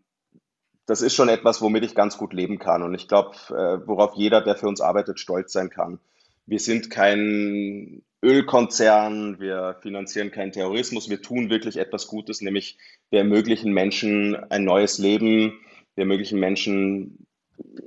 das 0.89 1.03
ist 1.03 1.13
schon 1.13 1.29
etwas, 1.29 1.61
womit 1.61 1.85
ich 1.85 1.93
ganz 1.93 2.17
gut 2.17 2.33
leben 2.33 2.57
kann. 2.57 2.81
Und 2.81 2.95
ich 2.95 3.07
glaube, 3.07 3.35
äh, 3.49 3.87
worauf 3.87 4.15
jeder, 4.15 4.41
der 4.41 4.55
für 4.55 4.67
uns 4.67 4.81
arbeitet, 4.81 5.19
stolz 5.19 5.53
sein 5.53 5.69
kann. 5.69 5.99
Wir 6.47 6.59
sind 6.59 6.89
kein 6.89 8.01
Ölkonzern, 8.23 9.39
wir 9.39 9.77
finanzieren 9.83 10.31
keinen 10.31 10.51
Terrorismus, 10.51 11.07
wir 11.07 11.21
tun 11.21 11.51
wirklich 11.51 11.77
etwas 11.77 12.07
Gutes, 12.07 12.41
nämlich 12.41 12.79
wir 13.11 13.19
ermöglichen 13.19 13.71
Menschen 13.71 14.35
ein 14.49 14.63
neues 14.63 14.97
Leben, 14.97 15.59
wir 15.93 16.05
ermöglichen 16.05 16.39
Menschen 16.39 17.27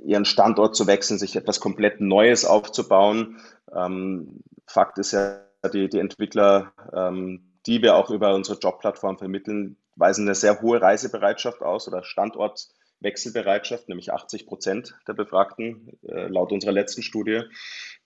ihren 0.05 0.23
Standort 0.23 0.73
zu 0.73 0.87
wechseln, 0.87 1.19
sich 1.19 1.35
etwas 1.35 1.59
komplett 1.59 1.99
Neues 1.99 2.45
aufzubauen. 2.45 3.37
Ähm, 3.75 4.39
Fakt 4.65 4.97
ist 4.97 5.11
ja, 5.11 5.41
die, 5.73 5.89
die 5.89 5.99
Entwickler, 5.99 6.71
ähm, 6.95 7.51
die 7.65 7.81
wir 7.81 7.97
auch 7.97 8.09
über 8.11 8.33
unsere 8.33 8.57
Jobplattform 8.59 9.17
vermitteln, 9.17 9.75
weisen 9.97 10.25
eine 10.25 10.35
sehr 10.35 10.61
hohe 10.61 10.81
Reisebereitschaft 10.81 11.61
aus 11.61 11.89
oder 11.89 12.01
Standort 12.03 12.69
Wechselbereitschaft, 13.03 13.89
nämlich 13.89 14.11
80 14.11 14.47
Prozent 14.47 14.95
der 15.07 15.13
Befragten, 15.13 15.97
äh, 16.07 16.27
laut 16.27 16.51
unserer 16.51 16.71
letzten 16.71 17.03
Studie. 17.03 17.41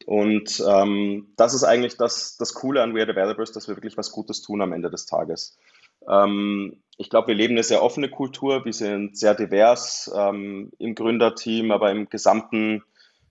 Und 0.05 0.63
ähm, 0.67 1.33
das 1.38 1.53
ist 1.53 1.63
eigentlich 1.63 1.97
das, 1.97 2.38
das 2.38 2.53
Coole 2.53 2.81
an 2.81 2.93
We 2.93 2.99
Are 2.99 3.07
Developers, 3.07 3.51
dass 3.51 3.67
wir 3.67 3.75
wirklich 3.75 3.97
was 3.97 4.12
Gutes 4.12 4.41
tun 4.41 4.62
am 4.62 4.73
Ende 4.73 4.89
des 4.89 5.05
Tages. 5.05 5.57
Ähm, 6.07 6.81
ich 6.97 7.10
glaube, 7.10 7.29
wir 7.29 7.36
leben 7.36 7.53
eine 7.53 7.63
sehr 7.63 7.83
offene 7.83 8.10
Kultur, 8.10 8.65
wir 8.65 8.73
sind 8.73 9.17
sehr 9.17 9.36
divers 9.36 10.12
ähm, 10.15 10.71
im 10.79 10.95
Gründerteam, 10.95 11.71
aber 11.71 11.91
im 11.91 12.10
gesamten, 12.10 12.83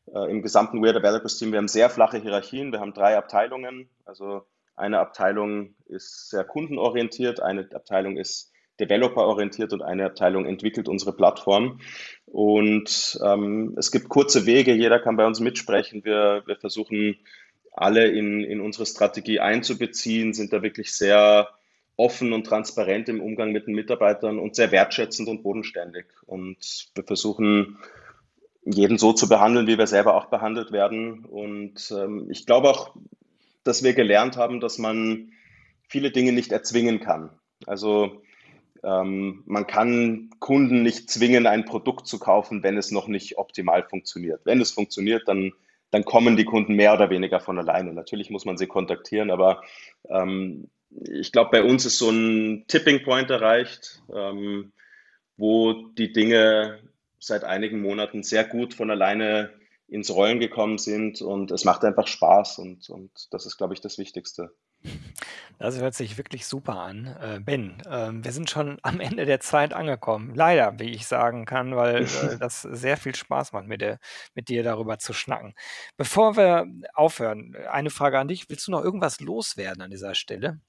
äh, 0.07 0.31
im 0.31 0.43
gesamten 0.43 0.83
We 0.83 0.89
Are 0.89 1.01
Developers 1.01 1.39
Team. 1.39 1.53
Wir 1.53 1.59
haben 1.59 1.69
sehr 1.69 1.91
flache 1.91 2.19
Hierarchien, 2.19 2.73
wir 2.73 2.81
haben 2.81 2.95
drei 2.95 3.17
Abteilungen. 3.17 3.89
Also 4.05 4.43
eine 4.77 4.99
Abteilung 4.99 5.75
ist 5.87 6.31
sehr 6.31 6.45
kundenorientiert, 6.45 7.41
eine 7.41 7.69
Abteilung 7.75 8.17
ist 8.17 8.53
developer-orientiert 8.81 9.73
und 9.73 9.83
eine 9.83 10.07
Abteilung 10.07 10.47
entwickelt 10.47 10.89
unsere 10.89 11.13
Plattform. 11.13 11.81
Und 12.27 13.19
ähm, 13.25 13.75
es 13.79 13.91
gibt 13.91 14.09
kurze 14.09 14.47
Wege, 14.47 14.75
jeder 14.75 14.99
kann 14.99 15.17
bei 15.17 15.27
uns 15.27 15.41
mitsprechen. 15.41 16.05
Wir, 16.05 16.43
wir 16.47 16.57
versuchen 16.57 17.17
alle 17.73 18.09
in, 18.09 18.43
in 18.43 18.61
unsere 18.61 18.87
Strategie 18.87 19.41
einzubeziehen, 19.41 20.33
sind 20.33 20.53
da 20.53 20.63
wirklich 20.63 20.93
sehr 20.95 21.49
offen 21.97 22.33
und 22.33 22.45
transparent 22.45 23.09
im 23.09 23.21
Umgang 23.21 23.53
mit 23.53 23.67
den 23.67 23.75
Mitarbeitern 23.75 24.39
und 24.39 24.55
sehr 24.55 24.71
wertschätzend 24.71 25.29
und 25.29 25.43
bodenständig. 25.43 26.07
Und 26.27 26.89
wir 26.95 27.05
versuchen, 27.05 27.79
jeden 28.65 28.99
so 28.99 29.13
zu 29.13 29.29
behandeln, 29.29 29.67
wie 29.67 29.79
wir 29.79 29.87
selber 29.87 30.15
auch 30.15 30.27
behandelt 30.27 30.73
werden. 30.73 31.25
Und 31.25 31.95
ähm, 31.97 32.29
ich 32.31 32.47
glaube 32.47 32.71
auch, 32.71 32.97
dass 33.63 33.83
wir 33.83 33.95
gelernt 33.95 34.37
haben, 34.37 34.61
dass 34.61 34.79
man 34.79 35.33
viele 35.89 36.11
Dinge 36.11 36.33
nicht 36.33 36.53
erzwingen 36.53 37.01
kann. 37.01 37.31
Also 37.67 38.23
ähm, 38.83 39.43
man 39.47 39.67
kann 39.67 40.31
Kunden 40.39 40.83
nicht 40.83 41.11
zwingen, 41.11 41.47
ein 41.47 41.65
Produkt 41.65 42.07
zu 42.07 42.19
kaufen, 42.19 42.63
wenn 42.63 42.77
es 42.77 42.91
noch 42.91 43.09
nicht 43.09 43.39
optimal 43.39 43.83
funktioniert. 43.83 44.41
Wenn 44.45 44.61
es 44.61 44.71
funktioniert, 44.71 45.27
dann, 45.27 45.53
dann 45.91 46.05
kommen 46.05 46.37
die 46.37 46.45
Kunden 46.45 46.75
mehr 46.75 46.95
oder 46.95 47.11
weniger 47.11 47.41
von 47.41 47.59
alleine. 47.59 47.93
Natürlich 47.93 48.31
muss 48.31 48.45
man 48.45 48.57
sie 48.57 48.67
kontaktieren, 48.67 49.31
aber 49.31 49.63
ähm, 50.09 50.69
ich 50.91 51.33
glaube, 51.33 51.51
bei 51.51 51.63
uns 51.63 51.85
ist 51.85 51.99
so 51.99 52.11
ein 52.11 52.65
Tipping 52.69 53.03
Point 53.03 53.31
erreicht, 53.31 54.03
ähm, 54.15 54.73
wo 55.37 55.73
die 55.73 56.13
Dinge 56.13 56.81
seit 57.19 57.45
einigen 57.45 57.81
Monaten 57.81 58.23
sehr 58.23 58.45
gut 58.45 58.75
von 58.75 58.91
alleine 58.91 59.51
ins 59.89 60.11
Rollen 60.11 60.41
gekommen 60.41 60.79
sind 60.79 61.23
und 61.23 61.51
es 61.51 61.65
macht 61.65 61.85
einfach 61.85 62.07
Spaß 62.07 62.59
und, 62.59 62.91
und 62.91 63.11
das 63.33 63.47
ist, 63.47 63.57
glaube 63.57 63.75
ich, 63.75 63.81
das 63.81 63.99
Wichtigste. 63.99 64.53
Das 65.59 65.81
hört 65.81 65.95
sich 65.95 66.19
wirklich 66.19 66.47
super 66.47 66.79
an. 66.79 67.17
Äh, 67.21 67.41
Ben, 67.41 67.81
äh, 67.87 68.11
wir 68.13 68.33
sind 68.33 68.51
schon 68.51 68.79
am 68.83 69.01
Ende 69.01 69.25
der 69.25 69.41
Zeit 69.41 69.73
angekommen. 69.73 70.35
Leider, 70.35 70.79
wie 70.79 70.91
ich 70.91 71.07
sagen 71.07 71.47
kann, 71.47 71.75
weil 71.77 72.05
äh, 72.05 72.07
das 72.41 72.63
sehr 72.63 72.97
viel 72.97 73.15
Spaß 73.15 73.53
macht, 73.53 73.67
mit, 73.67 73.81
der, 73.81 73.99
mit 74.35 74.49
dir 74.49 74.63
darüber 74.63 74.99
zu 74.99 75.13
schnacken. 75.13 75.55
Bevor 75.97 76.37
wir 76.37 76.67
aufhören, 76.95 77.57
eine 77.71 77.91
Frage 77.91 78.19
an 78.19 78.29
dich. 78.29 78.51
Willst 78.51 78.67
du 78.67 78.71
noch 78.71 78.85
irgendwas 78.85 79.21
loswerden 79.21 79.83
an 79.83 79.91
dieser 79.91 80.15
Stelle? 80.15 80.61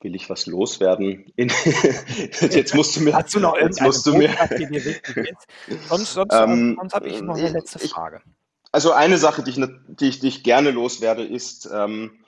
Will 0.00 0.14
ich 0.14 0.28
was 0.28 0.46
loswerden? 0.46 1.32
In, 1.36 1.48
jetzt 2.50 2.74
musst 2.74 2.96
du 2.96 3.00
mir. 3.00 3.14
Hast 3.14 3.34
du 3.34 3.40
noch 3.40 3.56
irgendeine 3.56 3.90
die 3.90 4.66
dir 4.66 4.84
wichtig 4.84 5.16
ist? 5.16 5.88
Sonst, 5.88 6.12
sonst, 6.12 6.34
ähm, 6.34 6.76
sonst 6.78 6.94
habe 6.94 7.08
ich 7.08 7.22
noch 7.22 7.36
eine 7.36 7.48
letzte 7.48 7.78
Frage. 7.78 8.20
Ich, 8.24 8.32
also 8.76 8.92
eine 8.92 9.16
Sache, 9.16 9.42
die 9.42 9.52
ich, 9.52 9.68
die 9.86 10.08
ich, 10.08 10.18
die 10.20 10.28
ich 10.28 10.42
gerne 10.42 10.70
loswerde, 10.70 11.24
ist 11.24 11.66
ähm, 11.72 12.18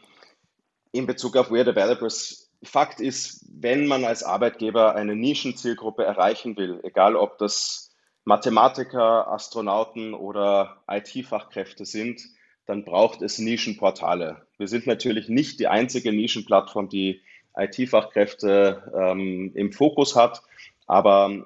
in 0.92 1.04
Bezug 1.04 1.37
auf 1.37 1.50
Where 1.50 1.66
Developers. 1.66 2.50
Fakt 2.62 3.00
ist, 3.00 3.44
wenn 3.52 3.87
man 3.87 4.06
als 4.06 4.22
Arbeitgeber 4.22 4.94
eine 4.94 5.14
Nischenzielgruppe 5.14 6.06
erreichen 6.06 6.56
will, 6.56 6.80
egal 6.84 7.16
ob 7.16 7.37
das 7.37 7.90
Mathematiker, 8.24 9.30
Astronauten 9.30 10.14
oder 10.14 10.82
IT-Fachkräfte 10.88 11.84
sind, 11.84 12.22
dann 12.64 12.82
braucht 12.87 13.20
es 13.20 13.38
Nischenportale. 13.38 14.46
Wir 14.56 14.68
sind 14.68 14.87
natürlich 14.87 15.28
nicht 15.28 15.61
die 15.61 15.68
einzige 15.68 16.14
Nischenplattform, 16.14 16.88
die 16.88 17.20
IT-Fachkräfte 17.58 18.90
ähm, 18.98 19.52
im 19.54 19.70
Fokus 19.70 20.16
hat, 20.16 20.40
aber 20.87 21.44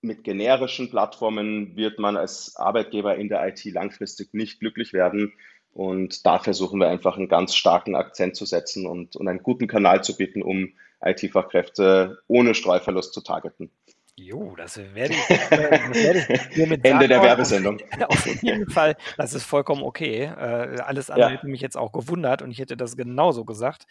mit 0.00 0.24
generischen 0.24 0.90
Plattformen 0.90 1.76
wird 1.76 1.98
man 1.98 2.16
als 2.16 2.56
Arbeitgeber 2.56 3.16
in 3.16 3.28
der 3.28 3.46
IT 3.46 3.64
langfristig 3.64 4.32
nicht 4.32 4.60
glücklich 4.60 4.92
werden. 4.92 5.32
Und 5.72 6.24
da 6.26 6.38
versuchen 6.38 6.80
wir 6.80 6.88
einfach 6.88 7.16
einen 7.16 7.28
ganz 7.28 7.54
starken 7.54 7.94
Akzent 7.94 8.36
zu 8.36 8.46
setzen 8.46 8.86
und, 8.86 9.16
und 9.16 9.28
einen 9.28 9.42
guten 9.42 9.66
Kanal 9.66 10.02
zu 10.02 10.16
bieten, 10.16 10.42
um 10.42 10.72
IT-Fachkräfte 11.00 12.18
ohne 12.26 12.54
Streuverlust 12.54 13.12
zu 13.12 13.20
targeten. 13.20 13.70
Jo, 14.18 14.56
das 14.56 14.78
werde 14.78 15.14
ich, 15.14 15.30
äh, 15.30 15.70
das 15.70 15.94
werde 15.94 16.26
ich 16.28 16.54
hiermit 16.54 16.84
Ende 16.84 17.06
der 17.06 17.22
Werbesendung. 17.22 17.80
Auf 18.08 18.26
jeden 18.42 18.68
Fall, 18.68 18.96
das 19.16 19.32
ist 19.32 19.44
vollkommen 19.44 19.84
okay. 19.84 20.24
Äh, 20.24 20.80
alles 20.80 21.08
andere 21.08 21.30
ja. 21.30 21.36
hätte 21.36 21.46
mich 21.46 21.60
jetzt 21.60 21.76
auch 21.76 21.92
gewundert 21.92 22.42
und 22.42 22.50
ich 22.50 22.58
hätte 22.58 22.76
das 22.76 22.96
genauso 22.96 23.44
gesagt. 23.44 23.86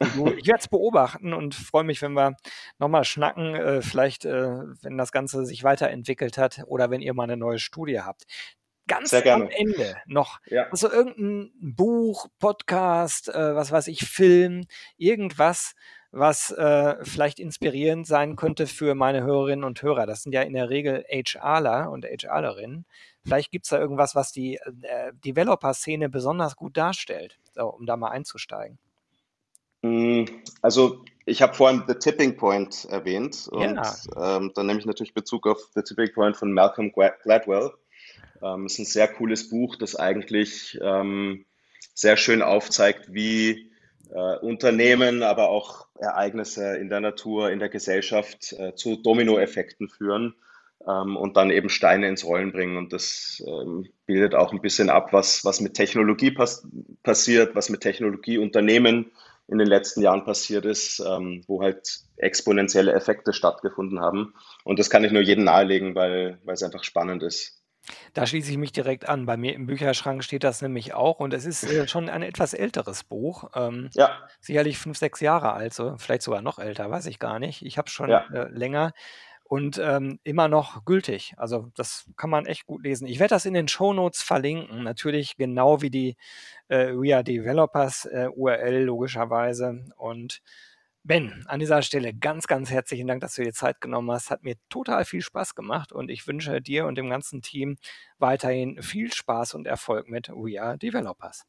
Ich 0.00 0.46
werde 0.46 0.60
es 0.60 0.68
beobachten 0.68 1.32
und 1.32 1.56
freue 1.56 1.82
mich, 1.82 2.00
wenn 2.00 2.12
wir 2.12 2.36
nochmal 2.78 3.02
schnacken, 3.02 3.56
äh, 3.56 3.82
vielleicht, 3.82 4.24
äh, 4.24 4.58
wenn 4.82 4.96
das 4.96 5.10
Ganze 5.10 5.44
sich 5.44 5.64
weiterentwickelt 5.64 6.38
hat 6.38 6.62
oder 6.66 6.90
wenn 6.90 7.00
ihr 7.00 7.12
mal 7.12 7.24
eine 7.24 7.36
neue 7.36 7.58
Studie 7.58 8.00
habt. 8.00 8.24
Ganz 8.86 9.12
am 9.12 9.48
Ende 9.48 9.96
noch. 10.06 10.40
Ja. 10.46 10.68
Also 10.70 10.90
irgendein 10.90 11.52
Buch, 11.60 12.28
Podcast, 12.38 13.28
äh, 13.28 13.54
was 13.54 13.72
weiß 13.72 13.88
ich, 13.88 14.08
Film, 14.08 14.64
irgendwas, 14.96 15.74
was 16.12 16.50
äh, 16.50 16.96
vielleicht 17.04 17.40
inspirierend 17.40 18.06
sein 18.06 18.36
könnte 18.36 18.66
für 18.66 18.94
meine 18.94 19.22
Hörerinnen 19.22 19.64
und 19.64 19.82
Hörer. 19.82 20.06
Das 20.06 20.22
sind 20.22 20.32
ja 20.32 20.42
in 20.42 20.52
der 20.52 20.68
Regel 20.68 21.04
HRler 21.10 21.90
und 21.90 22.04
HRlerinnen. 22.04 22.84
Vielleicht 23.24 23.50
gibt 23.50 23.64
es 23.64 23.70
da 23.70 23.78
irgendwas, 23.78 24.14
was 24.14 24.30
die 24.30 24.56
äh, 24.56 25.12
Developer-Szene 25.24 26.10
besonders 26.10 26.54
gut 26.56 26.76
darstellt, 26.76 27.38
so, 27.54 27.66
um 27.66 27.86
da 27.86 27.96
mal 27.96 28.10
einzusteigen. 28.10 28.78
Mm, 29.80 30.24
also 30.60 31.04
ich 31.24 31.40
habe 31.40 31.54
vorhin 31.54 31.84
The 31.86 31.94
Tipping 31.94 32.36
Point 32.36 32.84
erwähnt 32.90 33.48
und 33.50 33.76
ja. 33.76 34.36
ähm, 34.36 34.52
dann 34.54 34.66
nehme 34.66 34.80
ich 34.80 34.86
natürlich 34.86 35.14
Bezug 35.14 35.46
auf 35.46 35.70
The 35.74 35.82
Tipping 35.82 36.12
Point 36.12 36.36
von 36.36 36.52
Malcolm 36.52 36.92
Gladwell. 36.92 37.72
Ähm, 38.42 38.66
es 38.66 38.74
ist 38.74 38.78
ein 38.80 38.84
sehr 38.84 39.08
cooles 39.08 39.48
Buch, 39.48 39.76
das 39.76 39.96
eigentlich 39.96 40.78
ähm, 40.82 41.46
sehr 41.94 42.16
schön 42.16 42.42
aufzeigt, 42.42 43.14
wie 43.14 43.71
äh, 44.12 44.36
Unternehmen, 44.38 45.22
aber 45.22 45.48
auch 45.48 45.86
Ereignisse 45.98 46.76
in 46.76 46.88
der 46.88 47.00
Natur, 47.00 47.50
in 47.50 47.58
der 47.58 47.68
Gesellschaft 47.68 48.52
äh, 48.52 48.74
zu 48.74 48.96
Dominoeffekten 48.96 49.88
führen 49.88 50.34
ähm, 50.86 51.16
und 51.16 51.36
dann 51.36 51.50
eben 51.50 51.68
Steine 51.68 52.08
ins 52.08 52.24
Rollen 52.24 52.52
bringen. 52.52 52.76
Und 52.76 52.92
das 52.92 53.42
ähm, 53.46 53.88
bildet 54.06 54.34
auch 54.34 54.52
ein 54.52 54.60
bisschen 54.60 54.90
ab, 54.90 55.12
was, 55.12 55.44
was 55.44 55.60
mit 55.60 55.74
Technologie 55.74 56.30
pass 56.30 56.66
passiert, 57.02 57.54
was 57.54 57.70
mit 57.70 57.80
Technologieunternehmen 57.80 59.12
in 59.48 59.58
den 59.58 59.66
letzten 59.66 60.02
Jahren 60.02 60.24
passiert 60.24 60.64
ist, 60.64 61.00
ähm, 61.00 61.42
wo 61.46 61.62
halt 61.62 62.00
exponentielle 62.16 62.92
Effekte 62.92 63.32
stattgefunden 63.32 64.00
haben. 64.00 64.34
Und 64.64 64.78
das 64.78 64.88
kann 64.88 65.04
ich 65.04 65.12
nur 65.12 65.22
jedem 65.22 65.44
nahelegen, 65.44 65.94
weil, 65.94 66.38
weil 66.44 66.54
es 66.54 66.62
einfach 66.62 66.84
spannend 66.84 67.22
ist. 67.22 67.61
Da 68.14 68.26
schließe 68.26 68.50
ich 68.50 68.58
mich 68.58 68.72
direkt 68.72 69.08
an. 69.08 69.26
Bei 69.26 69.36
mir 69.36 69.54
im 69.54 69.66
Bücherschrank 69.66 70.22
steht 70.22 70.44
das 70.44 70.62
nämlich 70.62 70.94
auch 70.94 71.20
und 71.20 71.34
es 71.34 71.44
ist 71.44 71.64
äh, 71.64 71.88
schon 71.88 72.08
ein 72.08 72.22
etwas 72.22 72.54
älteres 72.54 73.04
Buch. 73.04 73.50
Ähm, 73.54 73.90
ja. 73.94 74.18
Sicherlich 74.40 74.78
fünf, 74.78 74.98
sechs 74.98 75.20
Jahre 75.20 75.52
alt, 75.52 75.74
so, 75.74 75.96
vielleicht 75.98 76.22
sogar 76.22 76.42
noch 76.42 76.58
älter, 76.58 76.90
weiß 76.90 77.06
ich 77.06 77.18
gar 77.18 77.38
nicht. 77.38 77.62
Ich 77.62 77.78
habe 77.78 77.86
es 77.86 77.92
schon 77.92 78.10
ja. 78.10 78.24
äh, 78.32 78.48
länger 78.50 78.92
und 79.44 79.78
ähm, 79.78 80.18
immer 80.22 80.48
noch 80.48 80.84
gültig. 80.84 81.34
Also 81.36 81.70
das 81.74 82.08
kann 82.16 82.30
man 82.30 82.46
echt 82.46 82.66
gut 82.66 82.84
lesen. 82.84 83.06
Ich 83.06 83.18
werde 83.18 83.34
das 83.34 83.44
in 83.44 83.54
den 83.54 83.68
Show 83.68 83.92
Notes 83.92 84.22
verlinken, 84.22 84.82
natürlich 84.82 85.36
genau 85.36 85.82
wie 85.82 85.90
die 85.90 86.16
äh, 86.68 86.92
We 86.94 87.14
Are 87.14 87.22
Developers 87.24 88.06
äh, 88.06 88.28
URL 88.34 88.84
logischerweise 88.84 89.84
und 89.96 90.40
Ben, 91.04 91.44
an 91.48 91.58
dieser 91.58 91.82
Stelle 91.82 92.14
ganz, 92.14 92.46
ganz 92.46 92.70
herzlichen 92.70 93.08
Dank, 93.08 93.20
dass 93.22 93.34
du 93.34 93.42
dir 93.42 93.52
Zeit 93.52 93.80
genommen 93.80 94.10
hast. 94.12 94.30
Hat 94.30 94.44
mir 94.44 94.54
total 94.68 95.04
viel 95.04 95.20
Spaß 95.20 95.56
gemacht 95.56 95.92
und 95.92 96.10
ich 96.10 96.28
wünsche 96.28 96.60
dir 96.60 96.86
und 96.86 96.96
dem 96.96 97.10
ganzen 97.10 97.42
Team 97.42 97.76
weiterhin 98.18 98.80
viel 98.80 99.12
Spaß 99.12 99.54
und 99.54 99.66
Erfolg 99.66 100.08
mit 100.08 100.28
We 100.28 100.62
Are 100.62 100.78
Developers. 100.78 101.44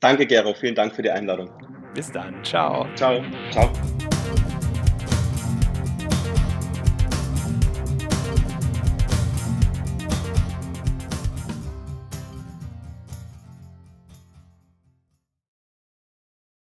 Danke, 0.00 0.26
Gero. 0.26 0.54
Vielen 0.54 0.76
Dank 0.76 0.94
für 0.94 1.02
die 1.02 1.10
Einladung. 1.10 1.50
Bis 1.94 2.12
dann. 2.12 2.44
Ciao. 2.44 2.86
Ciao. 2.94 3.24
Ciao. 3.50 3.72